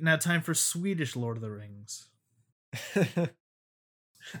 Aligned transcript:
Now, 0.00 0.16
time 0.16 0.42
for 0.42 0.54
Swedish 0.54 1.16
Lord 1.16 1.36
of 1.36 1.42
the 1.42 1.50
Rings. 1.50 2.06
I 2.94 3.28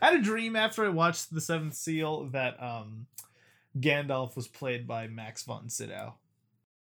had 0.02 0.14
a 0.14 0.22
dream 0.22 0.54
after 0.56 0.84
I 0.84 0.88
watched 0.90 1.32
The 1.32 1.40
Seventh 1.40 1.74
Seal 1.74 2.24
that 2.30 2.62
um, 2.62 3.06
Gandalf 3.78 4.36
was 4.36 4.46
played 4.48 4.86
by 4.86 5.06
Max 5.06 5.42
von 5.44 5.68
Sydow. 5.70 6.14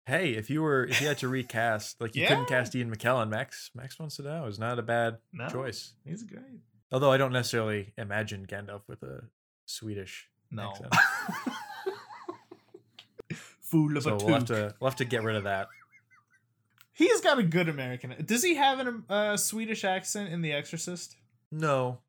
hey, 0.06 0.32
if 0.32 0.50
you 0.50 0.62
were 0.62 0.86
if 0.86 1.02
you 1.02 1.08
had 1.08 1.18
to 1.20 1.28
recast, 1.28 2.02
like 2.02 2.16
you 2.16 2.26
couldn't 2.28 2.48
cast 2.48 2.76
Ian 2.76 2.94
McKellen, 2.94 3.30
Max 3.30 3.72
Max 3.76 3.96
von 3.96 4.10
Sydow 4.10 4.46
is 4.48 4.60
not 4.60 4.80
a 4.80 4.82
bad 4.82 5.18
No, 5.32 5.48
choice. 5.50 5.94
He's 6.06 6.24
great. 6.24 6.62
Although 6.92 7.12
I 7.12 7.18
don't 7.18 7.32
necessarily 7.32 7.94
imagine 7.98 8.46
Gandalf 8.48 8.82
with 8.88 9.04
a 9.04 9.24
Swedish 9.66 10.28
No. 10.52 10.70
accent. 10.72 10.94
Fool 13.62 13.96
of 13.98 14.04
So 14.04 14.14
a 14.14 14.16
we'll 14.18 14.34
have 14.34 14.46
to 14.46 14.74
we'll 14.80 14.90
have 14.90 14.98
to 14.98 15.06
get 15.06 15.24
rid 15.24 15.36
of 15.36 15.44
that. 15.44 15.68
He's 17.00 17.22
got 17.22 17.40
a 17.40 17.44
good 17.44 17.70
American. 17.70 18.14
Does 18.26 18.44
he 18.44 18.56
have 18.56 18.80
a 18.86 19.12
uh, 19.12 19.38
Swedish 19.38 19.84
accent 19.86 20.34
in 20.34 20.42
The 20.42 20.52
Exorcist? 20.52 21.16
No. 21.50 22.00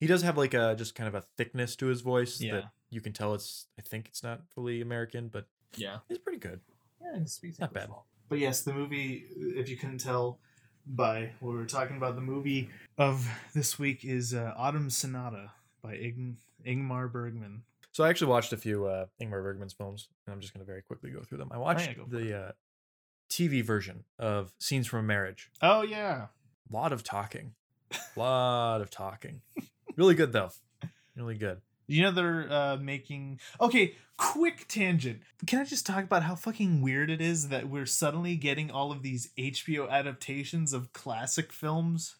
He 0.00 0.08
does 0.08 0.22
have 0.22 0.36
like 0.36 0.54
a 0.54 0.74
just 0.76 0.96
kind 0.96 1.06
of 1.08 1.14
a 1.14 1.22
thickness 1.38 1.76
to 1.76 1.86
his 1.86 2.00
voice 2.00 2.40
Yeah. 2.40 2.52
that 2.54 2.64
you 2.90 3.00
can 3.00 3.12
tell 3.12 3.32
it's 3.34 3.68
I 3.78 3.82
think 3.82 4.06
it's 4.08 4.22
not 4.24 4.42
fully 4.54 4.80
American, 4.80 5.28
but 5.28 5.46
Yeah. 5.76 5.98
he's 6.08 6.18
pretty 6.18 6.38
good. 6.40 6.60
Yeah, 7.00 7.20
he 7.20 7.26
speaks 7.26 7.60
Not 7.60 7.72
bad. 7.72 7.88
well. 7.90 8.06
But 8.28 8.40
yes, 8.40 8.62
the 8.62 8.72
movie, 8.74 9.24
if 9.36 9.68
you 9.68 9.76
couldn't 9.76 9.98
tell 9.98 10.40
by 10.84 11.30
what 11.40 11.52
we 11.52 11.56
were 11.58 11.64
talking 11.66 11.96
about, 11.96 12.16
the 12.16 12.20
movie 12.20 12.70
of 12.98 13.28
this 13.54 13.78
week 13.78 14.04
is 14.04 14.34
uh, 14.34 14.52
Autumn 14.56 14.90
Sonata 14.90 15.52
by 15.80 15.94
Ing- 15.94 16.38
Ingmar 16.66 17.10
Bergman. 17.10 17.62
So 17.92 18.02
I 18.02 18.08
actually 18.08 18.28
watched 18.32 18.52
a 18.52 18.56
few 18.56 18.86
uh, 18.86 19.06
Ingmar 19.22 19.42
Bergman's 19.44 19.72
films, 19.74 20.08
and 20.26 20.34
I'm 20.34 20.40
just 20.40 20.52
going 20.52 20.64
to 20.64 20.66
very 20.66 20.82
quickly 20.82 21.10
go 21.10 21.20
through 21.22 21.38
them. 21.38 21.50
I 21.52 21.58
watched 21.58 21.86
yeah, 21.86 21.94
go 21.94 22.04
the 22.08 22.36
uh, 22.48 22.52
TV 23.34 23.64
version 23.64 24.04
of 24.18 24.52
Scenes 24.58 24.86
from 24.86 25.00
a 25.00 25.02
Marriage. 25.02 25.50
Oh, 25.60 25.82
yeah. 25.82 26.26
A 26.70 26.72
lot 26.72 26.92
of 26.92 27.02
talking, 27.02 27.54
a 27.92 27.96
lot 28.18 28.80
of 28.80 28.90
talking. 28.90 29.42
Really 29.96 30.14
good 30.14 30.32
though, 30.32 30.50
really 31.16 31.36
good. 31.36 31.60
You 31.86 32.02
know 32.02 32.10
they're 32.12 32.50
uh, 32.50 32.76
making. 32.78 33.40
Okay, 33.60 33.96
quick 34.16 34.66
tangent. 34.68 35.20
Can 35.46 35.60
I 35.60 35.64
just 35.64 35.84
talk 35.84 36.04
about 36.04 36.22
how 36.22 36.34
fucking 36.34 36.80
weird 36.80 37.10
it 37.10 37.20
is 37.20 37.48
that 37.48 37.68
we're 37.68 37.86
suddenly 37.86 38.36
getting 38.36 38.70
all 38.70 38.90
of 38.90 39.02
these 39.02 39.30
HBO 39.38 39.90
adaptations 39.90 40.72
of 40.72 40.92
classic 40.92 41.52
films? 41.52 42.16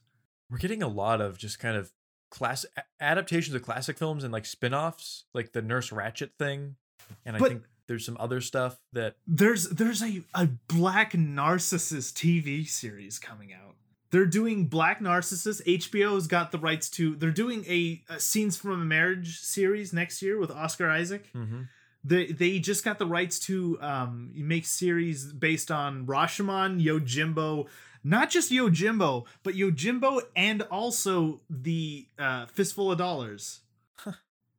We're 0.50 0.58
getting 0.58 0.82
a 0.82 0.88
lot 0.88 1.20
of 1.20 1.38
just 1.38 1.58
kind 1.58 1.76
of 1.76 1.92
class 2.30 2.66
adaptations 3.00 3.54
of 3.54 3.62
classic 3.62 3.96
films 3.96 4.24
and 4.24 4.32
like 4.32 4.44
spin-offs, 4.44 5.24
like 5.32 5.52
the 5.52 5.62
Nurse 5.62 5.90
Ratched 5.90 6.32
thing, 6.38 6.76
and 7.24 7.36
I 7.36 7.38
think 7.38 7.62
there's 7.86 8.04
some 8.04 8.16
other 8.20 8.40
stuff 8.40 8.78
that 8.92 9.16
There's 9.26 9.68
there's 9.68 10.02
a, 10.02 10.22
a 10.34 10.48
Black 10.68 11.14
Narcissus 11.14 12.10
TV 12.12 12.66
series 12.66 13.18
coming 13.18 13.52
out. 13.52 13.74
They're 14.10 14.26
doing 14.26 14.66
Black 14.68 15.00
Narcissus. 15.00 15.60
HBO's 15.62 16.26
got 16.28 16.52
the 16.52 16.58
rights 16.58 16.88
to. 16.90 17.16
They're 17.16 17.30
doing 17.32 17.64
a, 17.66 18.02
a 18.08 18.20
scenes 18.20 18.56
from 18.56 18.80
a 18.80 18.84
marriage 18.84 19.40
series 19.40 19.92
next 19.92 20.22
year 20.22 20.38
with 20.38 20.50
Oscar 20.50 20.88
Isaac. 20.88 21.30
Mhm. 21.34 21.68
They 22.04 22.26
they 22.26 22.58
just 22.58 22.84
got 22.84 22.98
the 22.98 23.06
rights 23.06 23.38
to 23.40 23.78
um 23.80 24.30
make 24.34 24.66
series 24.66 25.32
based 25.32 25.70
on 25.70 26.06
Rashomon, 26.06 26.82
Yojimbo, 26.84 27.66
not 28.04 28.30
just 28.30 28.52
Yojimbo, 28.52 29.24
but 29.42 29.54
Yojimbo 29.54 30.20
and 30.36 30.62
also 30.62 31.40
the 31.50 32.06
uh, 32.18 32.46
Fistful 32.46 32.92
of 32.92 32.98
Dollars. 32.98 33.60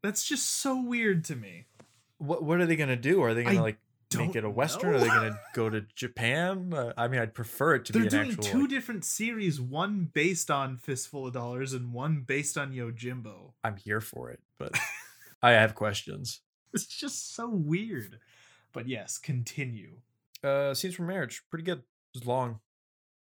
That's 0.02 0.24
just 0.28 0.48
so 0.50 0.80
weird 0.82 1.24
to 1.26 1.36
me. 1.36 1.66
What 2.18 2.44
what 2.44 2.60
are 2.60 2.66
they 2.66 2.76
gonna 2.76 2.96
do? 2.96 3.22
Are 3.22 3.34
they 3.34 3.44
gonna 3.44 3.60
I 3.60 3.62
like 3.62 3.78
make 4.18 4.36
it 4.36 4.44
a 4.44 4.50
western? 4.50 4.96
Are 4.96 5.00
they 5.00 5.08
gonna 5.08 5.40
go 5.54 5.70
to 5.70 5.82
Japan? 5.96 6.74
Uh, 6.74 6.94
I 6.98 7.08
mean, 7.08 7.20
I'd 7.22 7.34
prefer 7.34 7.76
it 7.76 7.86
to 7.86 7.94
be. 7.94 8.00
They're 8.00 8.10
be 8.10 8.18
an 8.18 8.24
doing 8.24 8.38
actual. 8.38 8.52
two 8.52 8.62
like- 8.62 8.70
different 8.70 9.06
series, 9.06 9.60
one 9.60 10.10
based 10.14 10.50
on 10.50 10.78
Fistful 10.78 11.28
of 11.28 11.34
Dollars 11.34 11.74
and 11.74 11.92
one 11.94 12.22
based 12.22 12.58
on 12.58 12.72
Yojimbo. 12.72 13.54
I'm 13.64 13.78
here 13.78 14.02
for 14.02 14.30
it, 14.30 14.42
but 14.58 14.78
I 15.42 15.52
have 15.52 15.76
questions. 15.76 16.42
It's 16.74 16.86
just 16.86 17.34
so 17.36 17.50
weird. 17.50 18.20
But 18.74 18.88
yes, 18.88 19.18
continue. 19.18 19.98
Uh, 20.44 20.74
Scenes 20.74 20.96
from 20.96 21.08
Marriage, 21.08 21.44
pretty 21.50 21.64
good. 21.64 21.84
It's 22.14 22.26
long, 22.26 22.60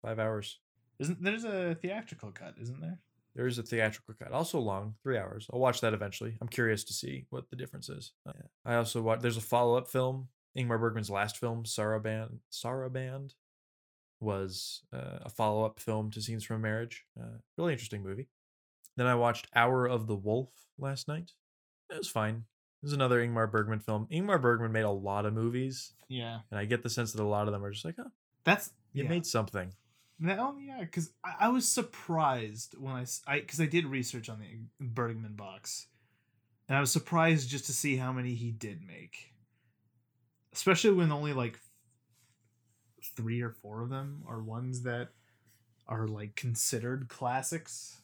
five 0.03 0.19
hours. 0.19 0.59
Isn't 0.99 1.23
there's 1.23 1.45
a 1.45 1.75
theatrical 1.75 2.31
cut, 2.31 2.55
isn't 2.61 2.81
there? 2.81 2.99
There 3.41 3.47
is 3.47 3.57
a 3.59 3.63
theatrical 3.63 4.13
cut, 4.23 4.33
also 4.33 4.59
long, 4.61 4.97
three 5.03 5.17
hours. 5.17 5.47
I'll 5.51 5.61
watch 5.61 5.81
that 5.81 5.95
eventually. 5.95 6.37
I'm 6.43 6.49
curious 6.49 6.85
to 6.85 6.93
see 6.93 7.25
what 7.31 7.49
the 7.49 7.57
difference 7.57 7.89
is. 7.89 8.13
Uh, 8.29 8.33
I 8.67 8.75
also 8.75 9.01
watch. 9.01 9.21
There's 9.21 9.39
a 9.39 9.41
follow 9.41 9.77
up 9.79 9.89
film. 9.89 10.29
Ingmar 10.59 10.79
Bergman's 10.79 11.09
last 11.09 11.39
film, 11.39 11.65
Saraband, 11.65 12.41
Saraband, 12.53 13.31
was 14.21 14.83
uh, 14.93 15.21
a 15.23 15.31
follow 15.31 15.65
up 15.65 15.81
film 15.81 16.11
to 16.11 16.21
Scenes 16.21 16.45
from 16.45 16.57
a 16.57 16.59
Marriage. 16.59 17.07
Uh, 17.19 17.39
really 17.57 17.73
interesting 17.73 18.03
movie. 18.03 18.29
Then 18.99 19.07
I 19.07 19.15
watched 19.15 19.49
Hour 19.57 19.87
of 19.87 20.07
the 20.07 20.17
Wolf 20.17 20.51
last 20.79 21.09
night. 21.09 21.31
It 21.91 21.97
was 21.97 22.09
fine. 22.11 22.45
It 22.83 22.85
was 22.87 22.93
another 22.93 23.27
Ingmar 23.27 23.51
Bergman 23.51 23.81
film. 23.81 24.07
Ingmar 24.13 24.39
Bergman 24.43 24.71
made 24.73 24.83
a 24.85 24.91
lot 24.91 25.25
of 25.25 25.33
movies, 25.33 25.95
Yeah. 26.11 26.41
and 26.51 26.61
I 26.61 26.67
get 26.67 26.83
the 26.83 26.91
sense 26.91 27.13
that 27.13 27.23
a 27.23 27.25
lot 27.25 27.47
of 27.47 27.55
them 27.55 27.65
are 27.65 27.71
just 27.71 27.87
like, 27.87 27.97
oh, 27.99 28.11
That's 28.45 28.71
you 28.93 29.05
yeah. 29.05 29.09
made 29.09 29.25
something. 29.25 29.73
No, 30.23 30.57
yeah, 30.63 30.81
because 30.81 31.11
I, 31.25 31.47
I 31.47 31.49
was 31.49 31.67
surprised 31.67 32.77
when 32.79 32.95
I, 32.95 33.07
I, 33.27 33.41
because 33.41 33.61
I 33.61 33.67
did 33.67 33.87
research 33.87 34.29
on 34.29 34.39
the 34.39 34.85
Bergman 34.85 35.35
box, 35.35 35.87
and 36.69 36.77
I 36.77 36.81
was 36.81 36.93
surprised 36.93 37.49
just 37.49 37.65
to 37.67 37.73
see 37.73 37.97
how 37.97 38.13
many 38.13 38.35
he 38.35 38.51
did 38.51 38.83
make, 38.87 39.33
especially 40.53 40.93
when 40.93 41.11
only 41.11 41.33
like 41.33 41.59
three 43.17 43.41
or 43.41 43.51
four 43.51 43.83
of 43.83 43.89
them 43.89 44.23
are 44.29 44.43
ones 44.43 44.83
that 44.83 45.09
are 45.89 46.07
like 46.07 46.37
considered 46.37 47.09
classics. 47.09 48.03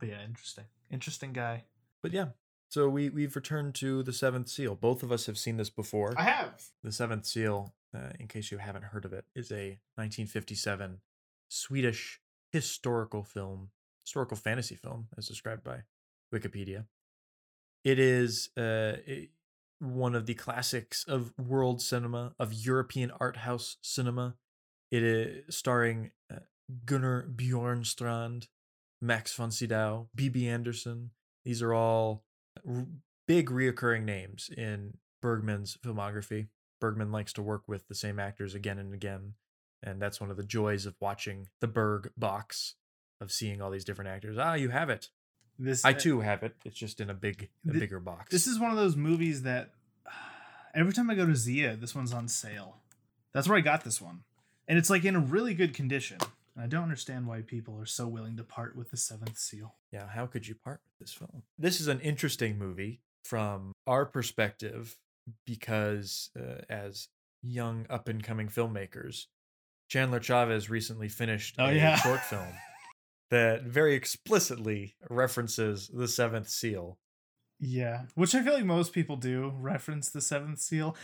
But 0.00 0.08
yeah, 0.08 0.24
interesting, 0.24 0.64
interesting 0.90 1.32
guy. 1.32 1.64
But 2.02 2.12
yeah, 2.12 2.26
so 2.68 2.88
we 2.88 3.08
we've 3.08 3.36
returned 3.36 3.76
to 3.76 4.02
the 4.02 4.12
Seventh 4.12 4.48
Seal. 4.48 4.74
Both 4.74 5.04
of 5.04 5.12
us 5.12 5.26
have 5.26 5.38
seen 5.38 5.58
this 5.58 5.70
before. 5.70 6.14
I 6.16 6.24
have. 6.24 6.64
The 6.82 6.92
Seventh 6.92 7.24
Seal, 7.24 7.72
uh, 7.94 8.10
in 8.18 8.28
case 8.28 8.50
you 8.50 8.58
haven't 8.58 8.84
heard 8.84 9.04
of 9.04 9.12
it, 9.12 9.24
is 9.34 9.50
a 9.50 9.78
1957 9.96 11.00
Swedish 11.48 12.20
historical 12.52 13.22
film, 13.24 13.70
historical 14.04 14.36
fantasy 14.36 14.74
film, 14.74 15.08
as 15.16 15.26
described 15.28 15.64
by 15.64 15.82
Wikipedia. 16.34 16.84
It 17.84 17.98
is 17.98 18.50
uh, 18.56 18.96
i- 19.08 19.28
one 19.80 20.14
of 20.14 20.26
the 20.26 20.34
classics 20.34 21.04
of 21.06 21.32
world 21.38 21.80
cinema, 21.80 22.34
of 22.38 22.52
European 22.52 23.10
art 23.20 23.38
house 23.38 23.76
cinema. 23.80 24.34
It 24.90 25.02
is 25.02 25.56
starring 25.56 26.10
uh, 26.32 26.40
Gunnar 26.84 27.28
Bjornstrand, 27.34 28.48
Max 29.00 29.34
von 29.34 29.50
Sydow, 29.50 30.08
Bibi 30.14 30.48
Andersson. 30.48 31.10
These 31.44 31.62
are 31.62 31.72
all 31.72 32.24
r- 32.68 32.86
big 33.26 33.50
reoccurring 33.50 34.04
names 34.04 34.50
in 34.56 34.96
Bergman's 35.22 35.76
filmography. 35.84 36.48
Bergman 36.80 37.12
likes 37.12 37.32
to 37.34 37.42
work 37.42 37.62
with 37.66 37.88
the 37.88 37.94
same 37.94 38.18
actors 38.18 38.54
again 38.54 38.78
and 38.78 38.94
again, 38.94 39.34
and 39.82 40.00
that's 40.00 40.20
one 40.20 40.30
of 40.30 40.36
the 40.36 40.44
joys 40.44 40.86
of 40.86 40.94
watching 41.00 41.48
the 41.60 41.68
Berg 41.68 42.10
box 42.16 42.74
of 43.20 43.32
seeing 43.32 43.60
all 43.60 43.70
these 43.70 43.84
different 43.84 44.10
actors. 44.10 44.38
Ah, 44.38 44.54
you 44.54 44.70
have 44.70 44.90
it. 44.90 45.08
This 45.58 45.84
I 45.84 45.92
too 45.92 46.20
have 46.20 46.42
it. 46.42 46.54
It's 46.64 46.76
just 46.76 47.00
in 47.00 47.10
a 47.10 47.14
big, 47.14 47.48
a 47.68 47.72
bigger 47.72 47.98
box. 47.98 48.30
This 48.30 48.46
is 48.46 48.60
one 48.60 48.70
of 48.70 48.76
those 48.76 48.94
movies 48.94 49.42
that 49.42 49.70
every 50.74 50.92
time 50.92 51.10
I 51.10 51.14
go 51.14 51.26
to 51.26 51.34
Zia, 51.34 51.76
this 51.76 51.94
one's 51.94 52.12
on 52.12 52.28
sale. 52.28 52.76
That's 53.32 53.48
where 53.48 53.58
I 53.58 53.60
got 53.60 53.84
this 53.84 54.00
one. 54.00 54.20
And 54.68 54.78
it's 54.78 54.90
like 54.90 55.04
in 55.04 55.16
a 55.16 55.20
really 55.20 55.54
good 55.54 55.74
condition. 55.74 56.18
And 56.54 56.64
I 56.64 56.68
don't 56.68 56.84
understand 56.84 57.26
why 57.26 57.40
people 57.40 57.78
are 57.80 57.86
so 57.86 58.06
willing 58.06 58.36
to 58.36 58.44
part 58.44 58.76
with 58.76 58.90
the 58.90 58.96
seventh 58.96 59.38
seal. 59.38 59.74
Yeah, 59.92 60.08
how 60.08 60.26
could 60.26 60.46
you 60.46 60.54
part 60.54 60.80
with 60.84 61.06
this 61.08 61.14
film? 61.14 61.42
This 61.58 61.80
is 61.80 61.88
an 61.88 62.00
interesting 62.00 62.58
movie 62.58 63.00
from 63.24 63.72
our 63.86 64.06
perspective 64.06 64.96
because, 65.46 66.30
uh, 66.38 66.62
as 66.68 67.08
young 67.42 67.86
up 67.88 68.08
and 68.08 68.22
coming 68.22 68.48
filmmakers, 68.48 69.26
Chandler 69.88 70.20
Chavez 70.20 70.68
recently 70.68 71.08
finished 71.08 71.56
Oh, 71.58 71.66
a 71.66 71.72
yeah. 71.74 71.96
short 71.96 72.20
film 72.20 72.52
that 73.30 73.62
very 73.64 73.94
explicitly 73.94 74.96
references 75.10 75.88
the 75.92 76.08
Seventh 76.08 76.48
Seal. 76.48 76.98
Yeah. 77.60 78.02
Which 78.14 78.34
I 78.34 78.42
feel 78.42 78.54
like 78.54 78.64
most 78.64 78.92
people 78.92 79.16
do 79.16 79.52
reference 79.56 80.10
the 80.10 80.20
seventh 80.20 80.60
seal. 80.60 80.94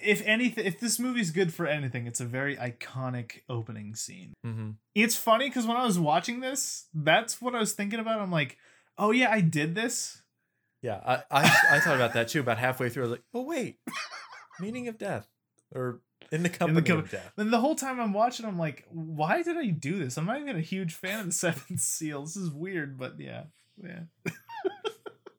If 0.00 0.22
anything, 0.24 0.64
if 0.64 0.78
this 0.78 0.98
movie's 1.00 1.32
good 1.32 1.52
for 1.52 1.66
anything, 1.66 2.06
it's 2.06 2.20
a 2.20 2.24
very 2.24 2.56
iconic 2.56 3.40
opening 3.48 3.96
scene. 3.96 4.32
Mm-hmm. 4.46 4.70
It's 4.94 5.16
funny 5.16 5.48
because 5.48 5.66
when 5.66 5.76
I 5.76 5.84
was 5.84 5.98
watching 5.98 6.38
this, 6.38 6.86
that's 6.94 7.40
what 7.42 7.54
I 7.56 7.58
was 7.58 7.72
thinking 7.72 7.98
about. 7.98 8.20
I'm 8.20 8.30
like, 8.30 8.58
oh 8.96 9.10
yeah, 9.10 9.30
I 9.30 9.40
did 9.40 9.74
this. 9.74 10.21
Yeah, 10.82 11.00
I, 11.04 11.14
I 11.30 11.56
I 11.76 11.80
thought 11.80 11.96
about 11.96 12.14
that 12.14 12.28
too. 12.28 12.40
About 12.40 12.58
halfway 12.58 12.88
through, 12.88 13.04
I 13.04 13.06
was 13.06 13.12
like, 13.12 13.24
"Oh 13.32 13.42
wait, 13.44 13.78
meaning 14.60 14.88
of 14.88 14.98
death, 14.98 15.28
or 15.74 16.00
in 16.32 16.42
the 16.42 16.48
company 16.48 16.86
com- 16.86 16.98
of 16.98 17.10
death." 17.10 17.32
And 17.36 17.52
the 17.52 17.60
whole 17.60 17.76
time 17.76 18.00
I'm 18.00 18.12
watching, 18.12 18.44
I'm 18.46 18.58
like, 18.58 18.84
why 18.90 19.42
did 19.42 19.56
I 19.56 19.66
do 19.68 19.98
this? 19.98 20.18
I'm 20.18 20.26
not 20.26 20.40
even 20.40 20.56
a 20.56 20.60
huge 20.60 20.94
fan 20.94 21.20
of 21.20 21.26
the 21.26 21.32
Seventh 21.32 21.80
Seal. 21.80 22.22
This 22.22 22.36
is 22.36 22.50
weird, 22.50 22.98
but 22.98 23.14
yeah, 23.18 23.44
yeah. 23.82 24.00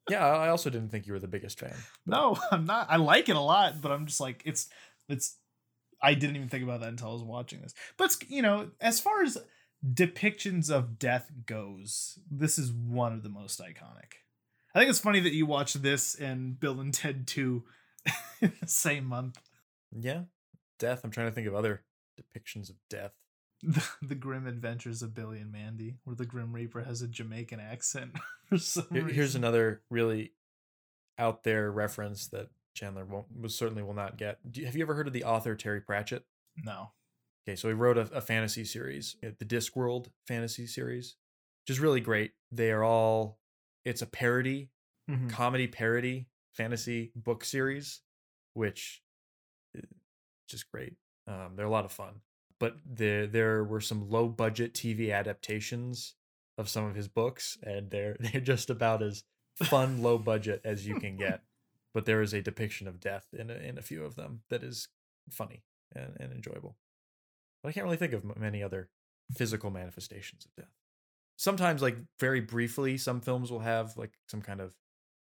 Yeah, 0.10 0.26
I 0.26 0.46
I 0.46 0.50
also 0.50 0.70
didn't 0.70 0.90
think 0.90 1.08
you 1.08 1.14
were 1.14 1.20
the 1.20 1.28
biggest 1.28 1.60
fan. 1.60 1.76
No, 2.06 2.38
I'm 2.52 2.66
not. 2.66 2.88
I 2.90 2.98
like 2.98 3.30
it 3.30 3.36
a 3.36 3.42
lot, 3.42 3.82
but 3.82 3.92
I'm 3.92 4.06
just 4.06 4.20
like, 4.20 4.42
it's, 4.46 4.68
it's. 5.08 5.38
I 6.02 6.14
didn't 6.14 6.36
even 6.36 6.50
think 6.50 6.64
about 6.64 6.82
that 6.82 6.90
until 6.90 7.10
I 7.10 7.14
was 7.14 7.24
watching 7.24 7.62
this. 7.62 7.74
But 7.98 8.16
you 8.28 8.42
know, 8.42 8.72
as 8.82 9.00
far 9.00 9.24
as 9.24 9.38
depictions 9.94 10.70
of 10.70 11.00
death 11.00 11.32
goes, 11.46 12.20
this 12.30 12.60
is 12.60 12.74
one 12.74 13.14
of 13.14 13.24
the 13.24 13.30
most 13.30 13.62
iconic. 13.62 14.23
I 14.76 14.80
think 14.80 14.90
it's 14.90 15.00
funny 15.00 15.20
that 15.20 15.34
you 15.34 15.46
watched 15.46 15.82
this 15.82 16.16
and 16.16 16.60
Bill 16.60 16.80
and 16.80 16.94
Ted 16.94 17.28
2 17.28 17.64
in 18.42 18.54
the 18.60 18.68
same 18.68 19.06
month. 19.06 19.40
Yeah, 19.92 20.24
death. 20.80 21.02
I'm 21.04 21.12
trying 21.12 21.28
to 21.28 21.32
think 21.32 21.48
of 21.48 21.56
other 21.56 21.84
depictions 22.20 22.70
of 22.70 22.76
death. 22.90 23.12
The, 23.66 23.82
the 24.02 24.16
Grim 24.16 24.46
Adventures 24.46 25.02
of 25.02 25.14
Billy 25.14 25.40
and 25.40 25.50
Mandy, 25.50 25.96
where 26.04 26.18
the 26.18 26.26
Grim 26.26 26.52
Reaper 26.52 26.82
has 26.84 27.02
a 27.02 27.08
Jamaican 27.08 27.62
accent 27.62 28.12
for 28.50 28.58
some 28.58 28.88
Here- 28.92 29.04
reason. 29.04 29.16
Here's 29.16 29.36
another 29.36 29.82
really 29.90 30.34
out 31.18 31.44
there 31.44 31.72
reference 31.72 32.28
that 32.28 32.50
Chandler 32.74 33.06
won't 33.06 33.28
certainly 33.52 33.82
will 33.82 33.94
not 33.94 34.18
get. 34.18 34.40
You, 34.54 34.66
have 34.66 34.76
you 34.76 34.82
ever 34.82 34.96
heard 34.96 35.08
of 35.08 35.14
the 35.14 35.24
author 35.24 35.56
Terry 35.56 35.80
Pratchett? 35.80 36.26
No. 36.62 36.92
Okay, 37.48 37.56
so 37.56 37.70
he 37.70 37.74
wrote 37.74 37.98
a, 37.98 38.10
a 38.14 38.20
fantasy 38.20 38.66
series, 38.66 39.16
uh, 39.26 39.30
the 39.40 39.46
Discworld 39.46 40.08
fantasy 40.28 40.68
series, 40.68 41.16
which 41.64 41.74
is 41.74 41.80
really 41.80 42.02
great. 42.02 42.32
They 42.52 42.70
are 42.72 42.84
all 42.84 43.40
it's 43.86 44.02
a 44.02 44.06
parody, 44.08 44.70
Mhm. 45.10 45.30
comedy 45.30 45.68
parody 45.68 46.28
fantasy 46.54 47.12
book 47.16 47.44
series, 47.44 48.02
which 48.54 49.04
is 49.74 49.84
just 50.48 50.72
great. 50.72 50.96
Um, 51.28 51.56
they're 51.56 51.66
a 51.66 51.70
lot 51.72 51.86
of 51.86 51.92
fun. 51.92 52.22
But 52.60 52.78
there 52.86 53.28
there 53.28 53.64
were 53.64 53.82
some 53.82 54.10
low 54.10 54.30
budget 54.30 54.74
TV 54.74 55.12
adaptations 55.12 56.16
of 56.58 56.70
some 56.70 56.86
of 56.86 56.96
his 56.96 57.08
books, 57.08 57.58
and 57.64 57.90
they're 57.92 58.16
they're 58.20 58.42
just 58.42 58.70
about 58.70 59.02
as 59.04 59.24
fun 59.56 60.02
low 60.04 60.18
budget 60.18 60.62
as 60.64 60.86
you 60.88 61.00
can 61.00 61.18
get. 61.18 61.42
But 61.94 62.06
there 62.06 62.24
is 62.24 62.34
a 62.34 62.42
depiction 62.42 62.88
of 62.88 63.00
death 63.00 63.28
in 63.34 63.52
a, 63.52 63.54
in 63.54 63.78
a 63.78 63.84
few 63.84 64.04
of 64.04 64.16
them 64.16 64.42
that 64.50 64.64
is 64.64 64.88
funny 65.30 65.64
and, 65.96 66.18
and 66.20 66.34
enjoyable. 66.34 66.76
But 67.62 67.70
I 67.70 67.72
can't 67.72 67.84
really 67.84 67.98
think 67.98 68.14
of 68.14 68.36
many 68.36 68.64
other 68.64 68.90
physical 69.36 69.70
manifestations 69.70 70.44
of 70.44 70.56
death. 70.56 70.74
Sometimes, 71.36 71.82
like 71.82 71.98
very 72.20 72.40
briefly, 72.42 72.98
some 72.98 73.22
films 73.22 73.52
will 73.52 73.60
have 73.60 73.98
like 73.98 74.14
some 74.28 74.42
kind 74.42 74.62
of 74.62 74.74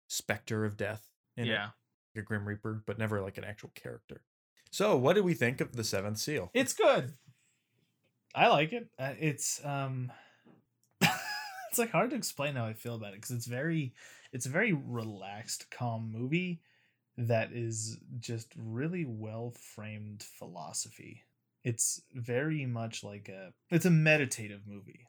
specter 0.09 0.65
of 0.65 0.77
death 0.77 1.07
in 1.37 1.47
it, 1.47 1.51
Yeah. 1.51 1.71
like 2.15 2.23
a 2.23 2.27
Grim 2.27 2.47
Reaper, 2.47 2.83
but 2.87 2.99
never 2.99 3.21
like 3.21 3.39
an 3.39 3.45
actual 3.45 3.71
character. 3.75 4.23
So, 4.71 4.97
what 4.97 5.15
did 5.15 5.25
we 5.25 5.35
think 5.35 5.61
of 5.61 5.75
the 5.77 5.85
Seventh 5.85 6.19
Seal? 6.19 6.51
It's 6.53 6.75
good. 6.75 7.15
I 8.35 8.49
like 8.49 8.73
it. 8.73 8.89
Uh, 8.99 9.15
it's 9.19 9.65
um 9.65 10.11
it's 11.01 11.79
like 11.79 11.91
hard 11.91 12.11
to 12.11 12.17
explain 12.17 12.57
how 12.57 12.65
I 12.67 12.73
feel 12.73 12.95
about 12.97 13.13
it 13.13 13.17
because 13.21 13.31
it's 13.31 13.47
very 13.47 13.95
it's 14.33 14.47
a 14.47 14.51
very 14.51 14.73
relaxed, 14.73 15.71
calm 15.71 16.11
movie 16.13 16.61
that 17.17 17.53
is 17.53 17.99
just 18.19 18.53
really 18.57 19.05
well 19.05 19.53
framed 19.53 20.23
philosophy. 20.23 21.23
It's 21.63 22.03
very 22.13 22.67
much 22.67 23.05
like 23.05 23.29
a 23.29 23.53
it's 23.71 23.87
a 23.87 23.91
meditative 23.91 24.63
movie. 24.67 25.07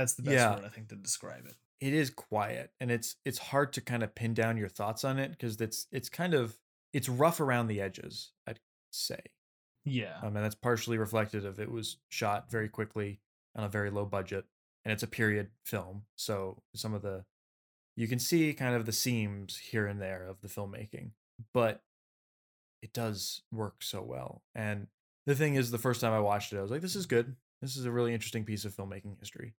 That's 0.00 0.14
the 0.14 0.22
best 0.22 0.34
Yeah. 0.34 0.54
word 0.56 0.64
I 0.64 0.68
think 0.68 0.88
to 0.88 0.96
describe 0.96 1.46
it. 1.46 1.54
it 1.80 1.92
is 1.94 2.10
quiet 2.10 2.72
and 2.80 2.90
it's 2.90 3.16
it's 3.24 3.38
hard 3.38 3.72
to 3.74 3.80
kind 3.80 4.02
of 4.02 4.14
pin 4.14 4.34
down 4.34 4.56
your 4.56 4.68
thoughts 4.68 5.04
on 5.04 5.18
it 5.18 5.30
because 5.30 5.60
it's 5.60 5.86
it's 5.92 6.08
kind 6.08 6.34
of 6.34 6.56
it's 6.92 7.08
rough 7.08 7.38
around 7.40 7.66
the 7.68 7.80
edges 7.80 8.32
i'd 8.46 8.58
say 8.90 9.20
Yeah. 9.84 10.16
um, 10.22 10.34
and 10.36 10.44
that's 10.44 10.54
partially 10.56 10.98
reflected 10.98 11.44
of 11.44 11.60
it 11.60 11.70
was 11.70 11.98
shot 12.08 12.50
very 12.50 12.68
quickly 12.68 13.20
on 13.54 13.62
a 13.64 13.68
very 13.68 13.90
low 13.90 14.04
budget 14.06 14.44
and 14.84 14.92
it's 14.92 15.02
a 15.02 15.06
period 15.06 15.50
film 15.64 16.02
so 16.16 16.62
some 16.74 16.94
of 16.94 17.02
the 17.02 17.24
you 17.96 18.08
can 18.08 18.18
see 18.18 18.52
kind 18.54 18.74
of 18.74 18.84
the 18.86 18.92
seams 18.92 19.56
here 19.58 19.86
and 19.86 20.00
there 20.00 20.26
of 20.26 20.40
the 20.40 20.48
filmmaking 20.48 21.10
but 21.54 21.82
it 22.82 22.92
does 22.92 23.42
work 23.52 23.82
so 23.82 24.02
well 24.02 24.42
and 24.54 24.86
the 25.26 25.34
thing 25.36 25.54
is 25.54 25.70
the 25.70 25.78
first 25.78 26.00
time 26.00 26.12
i 26.12 26.20
watched 26.20 26.52
it 26.52 26.58
i 26.58 26.62
was 26.62 26.70
like 26.70 26.82
this 26.82 26.96
is 26.96 27.06
good 27.06 27.36
this 27.62 27.76
is 27.76 27.84
a 27.84 27.90
really 27.92 28.14
interesting 28.14 28.44
piece 28.44 28.64
of 28.64 28.74
filmmaking 28.74 29.18
history 29.20 29.54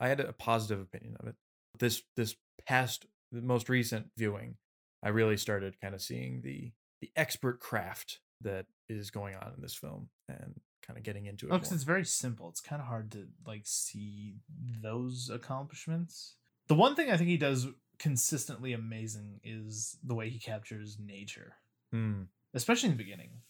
i 0.00 0.08
had 0.08 0.20
a 0.20 0.32
positive 0.32 0.80
opinion 0.80 1.16
of 1.20 1.26
it 1.28 1.34
this 1.78 2.02
this 2.16 2.36
past 2.66 3.06
the 3.32 3.40
most 3.42 3.68
recent 3.68 4.06
viewing 4.16 4.56
i 5.02 5.08
really 5.08 5.36
started 5.36 5.80
kind 5.80 5.94
of 5.94 6.02
seeing 6.02 6.40
the 6.42 6.72
the 7.00 7.10
expert 7.16 7.60
craft 7.60 8.20
that 8.40 8.66
is 8.88 9.10
going 9.10 9.34
on 9.34 9.52
in 9.56 9.60
this 9.62 9.74
film 9.74 10.08
and 10.28 10.60
kind 10.82 10.96
of 10.98 11.02
getting 11.02 11.26
into 11.26 11.46
it 11.46 11.52
Oh, 11.52 11.58
'cause 11.58 11.70
more. 11.70 11.74
it's 11.76 11.84
very 11.84 12.04
simple. 12.04 12.48
It's 12.50 12.60
kind 12.60 12.80
of 12.82 12.88
hard 12.88 13.10
to 13.12 13.26
like 13.46 13.62
see 13.66 14.34
those 14.82 15.30
accomplishments. 15.30 16.36
The 16.66 16.74
one 16.74 16.94
thing 16.94 17.10
I 17.10 17.16
think 17.16 17.28
he 17.30 17.38
does 17.38 17.66
consistently 17.98 18.72
amazing 18.74 19.40
is 19.42 19.96
the 20.02 20.14
way 20.14 20.28
he 20.28 20.38
captures 20.38 20.98
nature, 20.98 21.54
Mm. 21.92 22.28
especially 22.52 22.90
in 22.90 22.96
the 22.98 23.02
beginning. 23.02 23.40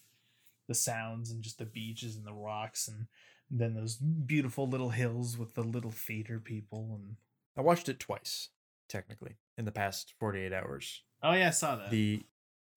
The 0.67 0.75
sounds 0.75 1.29
and 1.29 1.43
just 1.43 1.57
the 1.57 1.65
beaches 1.65 2.15
and 2.15 2.25
the 2.25 2.33
rocks 2.33 2.87
and 2.87 3.07
then 3.49 3.73
those 3.73 3.95
beautiful 3.97 4.67
little 4.67 4.89
hills 4.89 5.37
with 5.37 5.53
the 5.53 5.61
little 5.63 5.91
theater 5.91 6.39
people 6.39 6.91
and 6.95 7.15
i 7.57 7.61
watched 7.61 7.89
it 7.89 7.99
twice 7.99 8.49
technically 8.89 9.35
in 9.57 9.65
the 9.65 9.71
past 9.71 10.13
48 10.19 10.53
hours. 10.53 11.03
Oh 11.23 11.33
yeah, 11.33 11.47
I 11.47 11.51
saw 11.51 11.75
that. 11.77 11.89
the 11.91 12.23